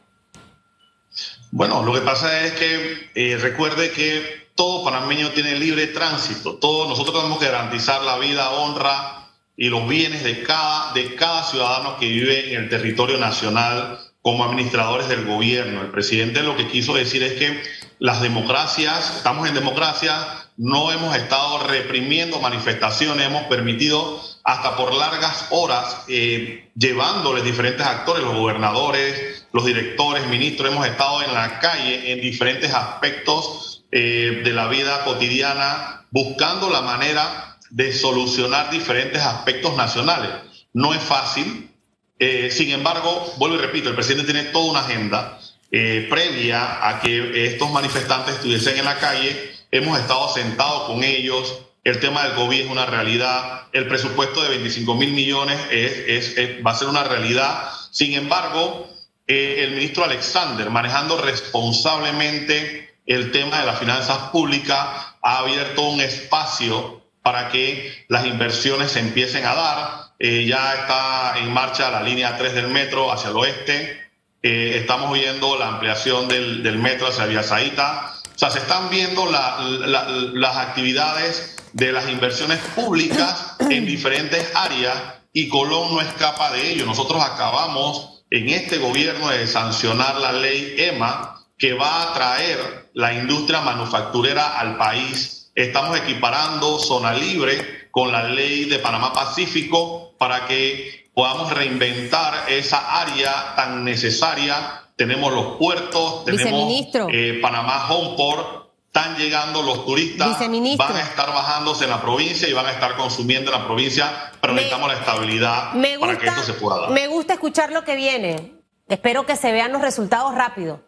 Bueno, 1.51 1.83
lo 1.83 1.95
que 1.95 2.01
pasa 2.01 2.45
es 2.45 2.53
que 2.53 3.11
eh, 3.15 3.39
recuerde 3.39 3.91
que 3.91 4.49
todo 4.55 4.85
panameño 4.85 5.31
tiene 5.31 5.59
libre 5.59 5.87
tránsito. 5.89 6.57
Todos 6.57 6.89
nosotros 6.89 7.17
tenemos 7.17 7.39
que 7.39 7.47
garantizar 7.47 8.03
la 8.03 8.19
vida, 8.19 8.51
honra, 8.51 9.26
y 9.57 9.69
los 9.69 9.89
bienes 9.89 10.23
de 10.23 10.43
cada, 10.43 10.93
de 10.93 11.15
cada 11.15 11.45
ciudadano 11.45 11.97
que 11.99 12.07
vive 12.09 12.55
en 12.55 12.65
el 12.65 12.69
territorio 12.69 13.19
nacional 13.19 13.99
como 14.21 14.45
administradores 14.45 15.09
del 15.09 15.25
gobierno. 15.25 15.83
El 15.83 15.91
presidente 15.91 16.43
lo 16.43 16.57
que 16.57 16.69
quiso 16.69 16.95
decir 16.95 17.23
es 17.23 17.35
que 17.35 17.63
las 17.99 18.21
democracias, 18.21 19.19
estamos 19.19 19.49
en 19.49 19.55
democracia, 19.55 20.15
no 20.57 20.91
hemos 20.91 21.17
estado 21.17 21.67
reprimiendo 21.67 22.41
manifestaciones, 22.41 23.27
hemos 23.27 23.45
permitido 23.45 24.21
hasta 24.45 24.77
por 24.77 24.95
largas 24.95 25.47
horas 25.51 26.05
eh, 26.09 26.71
llevándoles 26.75 27.45
diferentes 27.45 27.87
actores, 27.87 28.25
los 28.25 28.35
gobernadores, 28.35 29.47
los 29.53 29.65
directores, 29.65 30.27
ministros, 30.27 30.73
hemos 30.73 30.87
estado 30.87 31.23
en 31.23 31.33
la 31.33 31.59
calle 31.59 32.13
en 32.13 32.21
diferentes 32.21 32.73
aspectos 32.75 33.85
eh, 33.93 34.43
de 34.45 34.53
la 34.53 34.69
vida 34.69 35.05
cotidiana 35.05 36.05
buscando 36.11 36.69
la 36.69 36.81
manera 36.81 37.46
de 37.71 37.93
solucionar 37.93 38.71
diferentes 38.71 39.23
aspectos 39.23 39.77
nacionales. 39.77 40.31
No 40.73 40.95
es 40.95 41.03
fácil. 41.03 41.71
Eh, 42.19 42.51
sin 42.51 42.71
embargo, 42.71 43.35
vuelvo 43.39 43.57
y 43.57 43.61
repito, 43.61 43.89
el 43.89 43.95
presidente 43.95 44.33
tiene 44.33 44.51
toda 44.51 44.71
una 44.71 44.81
agenda 44.81 45.39
eh, 45.71 46.07
previa 46.09 46.89
a 46.89 47.01
que 47.01 47.47
estos 47.47 47.71
manifestantes 47.71 48.37
estuviesen 48.37 48.79
en 48.79 48.85
la 48.85 48.99
calle. 48.99 49.53
Hemos 49.71 49.99
estado 49.99 50.33
sentados 50.33 50.85
con 50.85 51.03
ellos. 51.03 51.63
El 51.85 52.01
tema 52.01 52.25
del 52.25 52.35
COVID 52.35 52.61
es 52.61 52.71
una 52.71 52.87
realidad. 52.87 53.69
El 53.73 53.87
presupuesto 53.87 54.43
de 54.43 54.51
25 54.51 54.95
mil 54.95 55.13
millones 55.13 55.59
es, 55.71 56.35
va 56.67 56.73
a 56.73 56.77
ser 56.77 56.89
una 56.89 57.05
realidad. 57.05 57.71
Sin 57.91 58.15
embargo, 58.15 58.89
eh, 59.27 59.65
el 59.65 59.73
ministro 59.73 60.05
Alexander, 60.05 60.71
manejando 60.71 61.21
responsablemente 61.21 62.95
el 63.07 63.33
tema 63.33 63.61
de 63.61 63.67
las 63.67 63.79
finanzas 63.79 64.31
públicas, 64.31 64.79
ha 65.23 65.39
abierto 65.39 65.83
un 65.89 66.01
espacio 66.01 67.03
para 67.27 67.49
que 67.49 68.07
las 68.07 68.25
inversiones 68.25 68.93
se 68.93 69.01
empiecen 69.01 69.45
a 69.45 69.55
dar. 69.57 70.13
Eh, 70.21 70.47
ya 70.47 70.75
está 70.75 71.35
en 71.39 71.53
marcha 71.53 71.91
la 71.91 72.01
línea 72.01 72.39
3 72.39 72.55
del 72.55 72.69
metro 72.69 73.11
hacia 73.11 73.31
el 73.31 73.37
oeste. 73.37 74.01
Eh, 74.45 74.77
estamos 74.77 75.13
viendo 75.13 75.59
la 75.59 75.67
ampliación 75.67 76.29
del, 76.29 76.79
metro 76.79 77.09
hacia 77.09 77.27
Vía 77.27 77.43
Saíta. 77.43 78.15
O 78.33 78.39
sea, 78.39 78.51
se 78.51 78.61
están 78.61 78.91
viendo 78.91 79.27
las 79.27 80.57
actividades 80.57 81.57
de 81.73 81.91
las 81.91 82.09
inversiones 82.09 82.61
públicas 82.77 83.57
en 83.59 83.85
diferentes 83.87 84.49
áreas 84.55 84.97
y 85.33 85.49
Colón 85.49 85.97
no 85.97 86.01
escapa 86.01 86.53
de 86.53 86.71
ello. 86.71 86.87
Nosotros 86.87 87.21
acabamos 87.25 88.23
en 88.31 88.51
este 88.51 88.79
gobierno 88.79 89.31
de 89.31 89.49
sancionar 89.49 90.15
la 90.21 90.31
ley 90.31 90.77
EMA 90.79 91.45
que 91.59 91.75
va 91.75 92.03
a 92.03 92.15
traer 92.15 92.89
la 92.95 93.15
industria 93.15 93.63
manufacturera 93.63 94.61
al 94.61 94.77
país 94.77 95.36
Estamos 95.57 95.97
equiparando 95.97 96.79
zona 96.79 97.15
libre 97.15 97.89
con 97.91 98.13
la 98.13 98.25
ley 98.25 98.67
de 98.67 98.79
Panamá 98.79 99.15
Pacífico 99.15 100.13
para 100.19 100.47
que 100.47 101.09
podamos 101.15 101.51
reinventar 101.51 102.51
esa 102.51 103.01
área 103.01 103.55
tan 103.57 103.83
necesaria. 103.83 104.83
Tenemos 104.97 105.33
los 105.33 105.57
puertos, 105.57 106.27
tenemos 106.27 106.71
eh, 107.11 107.39
Panamá 107.41 107.89
Homeport, 107.89 108.69
están 108.85 109.17
llegando 109.17 109.63
los 109.63 109.87
turistas, 109.87 110.39
van 110.39 110.97
a 110.97 111.01
estar 111.01 111.29
bajándose 111.29 111.85
en 111.85 111.91
la 111.91 112.03
provincia 112.03 112.47
y 112.47 112.53
van 112.53 112.67
a 112.67 112.73
estar 112.73 112.95
consumiendo 112.97 113.51
en 113.51 113.59
la 113.59 113.65
provincia, 113.65 114.33
pero 114.43 114.53
necesitamos 114.53 114.89
la 114.89 114.99
estabilidad 114.99 115.73
para 115.99 116.19
que 116.19 116.27
esto 116.27 116.43
se 116.43 116.53
pueda 116.53 116.81
dar. 116.83 116.91
Me 116.91 117.07
gusta 117.07 117.33
escuchar 117.33 117.73
lo 117.73 117.83
que 117.83 117.97
viene. 117.97 118.57
Espero 118.89 119.25
que 119.25 119.37
se 119.37 119.53
vean 119.53 119.73
los 119.73 119.81
resultados 119.81 120.35
rápido. 120.35 120.83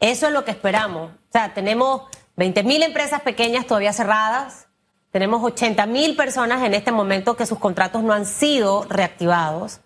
Eso 0.00 0.26
es 0.26 0.32
lo 0.32 0.46
que 0.46 0.52
esperamos. 0.52 1.10
O 1.12 1.32
sea, 1.32 1.52
tenemos 1.52 2.02
20.000 2.36 2.84
empresas 2.84 3.22
pequeñas 3.22 3.66
todavía 3.66 3.92
cerradas, 3.92 4.66
Tenemos 5.16 5.42
80 5.42 5.86
mil 5.86 6.14
personas 6.14 6.62
en 6.62 6.74
este 6.74 6.92
momento 6.92 7.38
que 7.38 7.46
sus 7.46 7.58
contratos 7.58 8.02
no 8.02 8.12
han 8.12 8.26
sido 8.26 8.84
reactivados. 8.90 9.80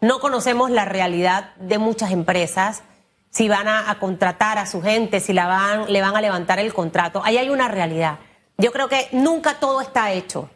No 0.00 0.18
conocemos 0.18 0.72
la 0.72 0.84
realidad 0.84 1.54
de 1.54 1.78
muchas 1.78 2.10
empresas, 2.10 2.82
si 3.30 3.48
van 3.48 3.68
a, 3.68 3.96
contratar 4.00 4.58
a 4.58 4.66
su 4.66 4.82
gente, 4.82 5.20
si 5.20 5.32
la 5.32 5.46
van, 5.46 5.92
le 5.92 6.00
van 6.00 6.16
a 6.16 6.20
levantar 6.20 6.58
el 6.58 6.74
contrato. 6.74 7.22
Ahí 7.24 7.38
hay 7.38 7.48
una 7.48 7.68
realidad. 7.68 8.18
Yo 8.58 8.72
creo 8.72 8.88
que 8.88 9.08
nunca 9.12 9.60
todo 9.60 9.80
está 9.80 10.10
hecho. 10.10 10.50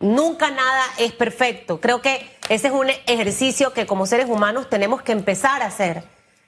Nunca 0.00 0.50
nada 0.50 0.82
es 0.98 1.12
perfecto. 1.12 1.80
Creo 1.80 2.02
que 2.02 2.36
ese 2.48 2.66
es 2.66 2.72
un 2.72 2.90
ejercicio 3.06 3.72
que 3.72 3.86
como 3.86 4.06
seres 4.06 4.28
humanos 4.28 4.68
tenemos 4.68 5.02
que 5.02 5.12
empezar 5.12 5.62
a 5.62 5.66
hacer. 5.66 6.02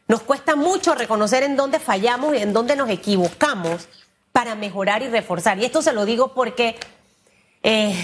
Nos 0.08 0.22
cuesta 0.22 0.56
mucho 0.56 0.96
reconocer 0.96 1.44
en 1.44 1.54
dónde 1.54 1.78
fallamos 1.78 2.34
y 2.34 2.38
en 2.38 2.52
dónde 2.52 2.74
nos 2.74 2.90
equivocamos 2.90 3.88
para 4.34 4.56
mejorar 4.56 5.04
y 5.04 5.08
reforzar. 5.08 5.60
Y 5.60 5.64
esto 5.64 5.80
se 5.80 5.92
lo 5.92 6.04
digo 6.04 6.34
porque 6.34 6.74
eh, 7.62 7.94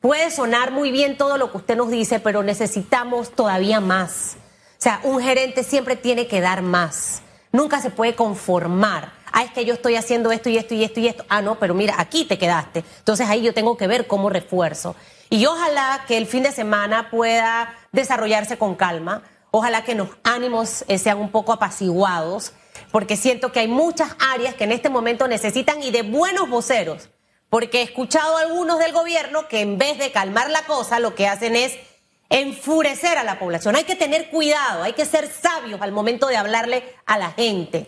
puede 0.00 0.30
sonar 0.30 0.70
muy 0.70 0.92
bien 0.92 1.16
todo 1.16 1.38
lo 1.38 1.50
que 1.50 1.56
usted 1.56 1.76
nos 1.78 1.90
dice, 1.90 2.20
pero 2.20 2.42
necesitamos 2.42 3.30
todavía 3.30 3.80
más. 3.80 4.36
O 4.36 4.82
sea, 4.82 5.00
un 5.02 5.22
gerente 5.22 5.64
siempre 5.64 5.96
tiene 5.96 6.26
que 6.26 6.42
dar 6.42 6.60
más. 6.60 7.22
Nunca 7.52 7.80
se 7.80 7.88
puede 7.88 8.14
conformar. 8.14 9.14
Ah, 9.32 9.44
es 9.44 9.50
que 9.52 9.64
yo 9.64 9.72
estoy 9.72 9.96
haciendo 9.96 10.30
esto 10.30 10.50
y 10.50 10.58
esto 10.58 10.74
y 10.74 10.84
esto 10.84 11.00
y 11.00 11.08
esto. 11.08 11.24
Ah, 11.30 11.40
no, 11.40 11.58
pero 11.58 11.72
mira, 11.72 11.94
aquí 11.96 12.26
te 12.26 12.36
quedaste. 12.36 12.84
Entonces 12.98 13.26
ahí 13.30 13.40
yo 13.40 13.54
tengo 13.54 13.78
que 13.78 13.86
ver 13.86 14.06
cómo 14.06 14.28
refuerzo. 14.28 14.94
Y 15.30 15.46
ojalá 15.46 16.04
que 16.06 16.18
el 16.18 16.26
fin 16.26 16.42
de 16.42 16.52
semana 16.52 17.08
pueda 17.10 17.74
desarrollarse 17.92 18.58
con 18.58 18.74
calma. 18.74 19.22
Ojalá 19.50 19.84
que 19.84 19.94
los 19.94 20.10
ánimos 20.22 20.84
eh, 20.86 20.98
sean 20.98 21.16
un 21.16 21.30
poco 21.30 21.54
apaciguados, 21.54 22.52
porque 22.92 23.16
siento 23.16 23.50
que 23.50 23.60
hay 23.60 23.68
muchas 23.68 24.14
áreas 24.20 24.54
que 24.54 24.64
en 24.64 24.72
este 24.72 24.90
momento 24.90 25.26
necesitan 25.26 25.82
y 25.82 25.90
de 25.90 26.02
buenos 26.02 26.48
voceros 26.48 27.08
porque 27.52 27.80
he 27.80 27.82
escuchado 27.82 28.38
a 28.38 28.40
algunos 28.40 28.78
del 28.78 28.94
gobierno 28.94 29.46
que 29.46 29.60
en 29.60 29.76
vez 29.76 29.98
de 29.98 30.10
calmar 30.10 30.48
la 30.48 30.62
cosa, 30.62 31.00
lo 31.00 31.14
que 31.14 31.28
hacen 31.28 31.54
es 31.54 31.74
enfurecer 32.30 33.18
a 33.18 33.24
la 33.24 33.38
población. 33.38 33.76
Hay 33.76 33.84
que 33.84 33.94
tener 33.94 34.30
cuidado, 34.30 34.82
hay 34.82 34.94
que 34.94 35.04
ser 35.04 35.28
sabios 35.30 35.82
al 35.82 35.92
momento 35.92 36.28
de 36.28 36.38
hablarle 36.38 36.82
a 37.04 37.18
la 37.18 37.32
gente. 37.32 37.86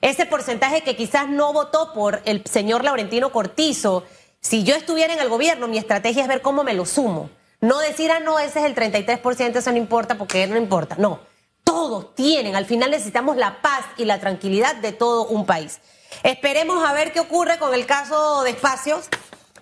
Ese 0.00 0.26
porcentaje 0.26 0.82
que 0.82 0.96
quizás 0.96 1.28
no 1.28 1.52
votó 1.52 1.92
por 1.92 2.20
el 2.24 2.42
señor 2.46 2.82
Laurentino 2.82 3.30
Cortizo, 3.30 4.02
si 4.40 4.64
yo 4.64 4.74
estuviera 4.74 5.14
en 5.14 5.20
el 5.20 5.28
gobierno, 5.28 5.68
mi 5.68 5.78
estrategia 5.78 6.22
es 6.22 6.28
ver 6.28 6.42
cómo 6.42 6.64
me 6.64 6.74
lo 6.74 6.84
sumo. 6.84 7.30
No 7.60 7.78
decir, 7.78 8.10
ah, 8.10 8.18
no, 8.18 8.40
ese 8.40 8.58
es 8.58 8.64
el 8.64 8.74
33%, 8.74 9.54
eso 9.54 9.70
no 9.70 9.76
importa 9.76 10.18
porque 10.18 10.48
no 10.48 10.56
importa. 10.56 10.96
No, 10.98 11.20
todos 11.66 12.14
tienen, 12.14 12.54
al 12.54 12.64
final 12.64 12.92
necesitamos 12.92 13.36
la 13.36 13.60
paz 13.60 13.84
y 13.96 14.04
la 14.04 14.20
tranquilidad 14.20 14.76
de 14.76 14.92
todo 14.92 15.26
un 15.26 15.44
país. 15.44 15.80
Esperemos 16.22 16.88
a 16.88 16.92
ver 16.92 17.12
qué 17.12 17.18
ocurre 17.18 17.58
con 17.58 17.74
el 17.74 17.86
caso 17.86 18.44
de 18.44 18.50
espacios. 18.50 19.08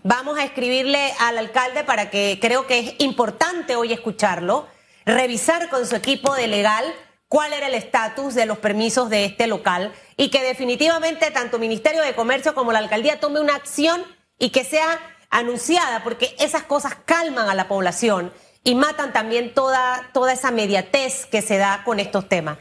Vamos 0.02 0.38
a 0.38 0.44
escribirle 0.44 1.14
al 1.18 1.38
alcalde 1.38 1.82
para 1.82 2.10
que 2.10 2.38
creo 2.42 2.66
que 2.66 2.78
es 2.78 2.94
importante 2.98 3.74
hoy 3.74 3.94
escucharlo, 3.94 4.66
revisar 5.06 5.70
con 5.70 5.86
su 5.86 5.96
equipo 5.96 6.34
de 6.34 6.46
legal 6.46 6.84
cuál 7.28 7.54
era 7.54 7.68
el 7.68 7.74
estatus 7.74 8.34
de 8.34 8.44
los 8.44 8.58
permisos 8.58 9.08
de 9.08 9.24
este 9.24 9.46
local 9.46 9.92
y 10.18 10.28
que 10.28 10.42
definitivamente 10.42 11.30
tanto 11.30 11.58
Ministerio 11.58 12.02
de 12.02 12.14
Comercio 12.14 12.54
como 12.54 12.70
la 12.70 12.80
alcaldía 12.80 13.18
tome 13.18 13.40
una 13.40 13.56
acción 13.56 14.04
y 14.38 14.50
que 14.50 14.62
sea 14.62 15.00
anunciada, 15.30 16.04
porque 16.04 16.36
esas 16.38 16.64
cosas 16.64 16.96
calman 17.06 17.48
a 17.48 17.54
la 17.54 17.66
población 17.66 18.30
y 18.64 18.74
matan 18.74 19.12
también 19.12 19.52
toda, 19.52 20.10
toda 20.12 20.32
esa 20.32 20.50
mediatez 20.50 21.26
que 21.26 21.42
se 21.42 21.58
da 21.58 21.82
con 21.84 22.00
estos 22.00 22.28
temas. 22.28 22.58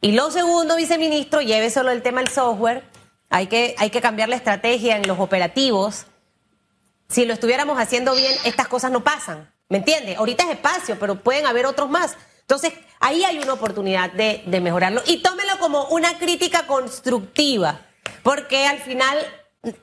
Y 0.00 0.12
lo 0.12 0.30
segundo, 0.30 0.76
viceministro, 0.76 1.40
solo 1.72 1.92
el 1.92 2.02
tema 2.02 2.20
del 2.20 2.28
software 2.28 2.84
hay 3.30 3.46
que, 3.46 3.74
hay 3.78 3.90
que 3.90 4.00
cambiar 4.00 4.28
la 4.28 4.36
estrategia 4.36 4.96
en 4.96 5.06
los 5.06 5.18
operativos. 5.18 6.06
Si 7.08 7.24
lo 7.24 7.32
estuviéramos 7.32 7.78
haciendo 7.78 8.14
bien, 8.14 8.32
estas 8.44 8.68
cosas 8.68 8.90
no 8.90 9.02
pasan. 9.02 9.50
¿Me 9.68 9.78
entiende? 9.78 10.16
Ahorita 10.16 10.44
es 10.44 10.50
espacio, 10.50 10.98
pero 11.00 11.16
pueden 11.16 11.46
haber 11.46 11.66
otros 11.66 11.88
más. 11.88 12.16
Entonces, 12.42 12.74
ahí 13.00 13.24
hay 13.24 13.38
una 13.38 13.54
oportunidad 13.54 14.12
de, 14.12 14.42
de 14.44 14.60
mejorarlo. 14.60 15.02
Y 15.06 15.22
tómelo 15.22 15.58
como 15.58 15.86
una 15.86 16.18
crítica 16.18 16.66
constructiva, 16.66 17.80
porque 18.22 18.66
al 18.66 18.78
final 18.78 19.18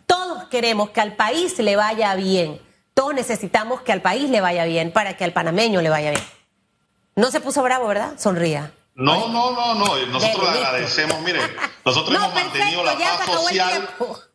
todos 0.05 0.45
queremos 0.49 0.91
que 0.91 1.01
al 1.01 1.15
país 1.15 1.57
le 1.57 1.75
vaya 1.75 2.13
bien. 2.15 2.61
Todos 2.93 3.13
necesitamos 3.13 3.81
que 3.81 3.91
al 3.91 4.01
país 4.01 4.29
le 4.29 4.41
vaya 4.41 4.65
bien 4.65 4.91
para 4.91 5.15
que 5.17 5.23
al 5.23 5.33
panameño 5.33 5.81
le 5.81 5.89
vaya 5.89 6.11
bien. 6.11 6.23
No 7.15 7.31
se 7.31 7.39
puso 7.39 7.63
bravo, 7.63 7.87
¿verdad? 7.87 8.19
Sonría. 8.19 8.71
No, 8.95 9.29
no, 9.29 9.51
no, 9.51 9.75
no. 9.75 10.05
Nosotros 10.07 10.53
le 10.53 10.59
agradecemos, 10.59 11.21
mire, 11.21 11.39
nosotros 11.85 12.15
hemos 12.15 12.33
mantenido 12.33 12.83
la 12.83 12.97
paz 12.97 13.25
social 13.25 13.89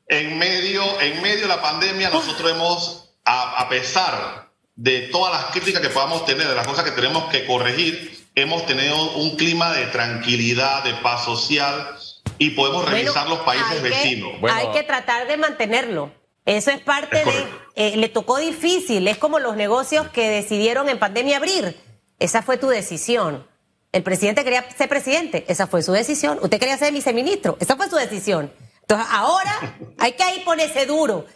en 0.09 0.39
medio, 0.39 0.83
en 1.01 1.23
medio 1.23 1.43
de 1.43 1.49
la 1.49 1.61
pandemia. 1.61 2.11
Nosotros 2.11 2.51
hemos, 2.51 3.11
a, 3.25 3.69
pesar 3.69 4.51
de 4.75 5.09
todas 5.09 5.33
las 5.33 5.53
críticas 5.53 5.81
que 5.81 5.89
podamos 5.89 6.25
tener, 6.25 6.47
de 6.47 6.55
las 6.55 6.67
cosas 6.67 6.85
que 6.85 6.93
tenemos 6.93 7.25
que 7.31 7.47
corregir, 7.47 8.27
hemos 8.35 8.67
tenido 8.67 9.17
un 9.17 9.37
clima 9.37 9.73
de 9.73 9.87
tranquilidad, 9.87 10.85
de 10.85 10.95
paz 10.95 11.25
social 11.25 11.97
y 12.39 12.51
podemos 12.51 12.89
revisar 12.89 13.29
los 13.29 13.41
países 13.41 13.83
vecinos. 13.83 14.33
Hay 14.51 14.71
que 14.73 14.83
tratar 14.83 15.27
de 15.27 15.37
mantenerlo. 15.37 16.13
Eso 16.47 16.71
es 16.71 16.81
parte 16.81 17.19
de... 17.25 17.67
Eh, 17.75 17.97
le 17.99 18.09
tocó 18.09 18.39
difícil, 18.39 19.07
es 19.07 19.19
como 19.19 19.39
los 19.39 19.55
negocios 19.55 20.09
que 20.09 20.31
decidieron 20.31 20.89
en 20.89 20.99
pandemia 20.99 21.37
abrir. 21.37 21.79
Esa 22.19 22.41
fue 22.41 22.57
tu 22.57 22.69
decisión. 22.69 23.47
El 23.93 24.03
presidente 24.03 24.45
quería 24.45 24.71
ser 24.71 24.89
presidente, 24.89 25.45
esa 25.49 25.67
fue 25.67 25.83
su 25.83 25.93
decisión. 25.93 26.39
Usted 26.41 26.59
quería 26.59 26.79
ser 26.79 26.93
viceministro, 26.93 27.59
esa 27.61 27.77
fue 27.77 27.91
su 27.91 27.97
decisión. 27.97 28.51
Entonces 28.81 29.07
ahora 29.11 29.77
hay 29.99 30.13
que 30.13 30.23
ahí 30.23 30.43
ponerse 30.45 30.87
duro, 30.87 31.27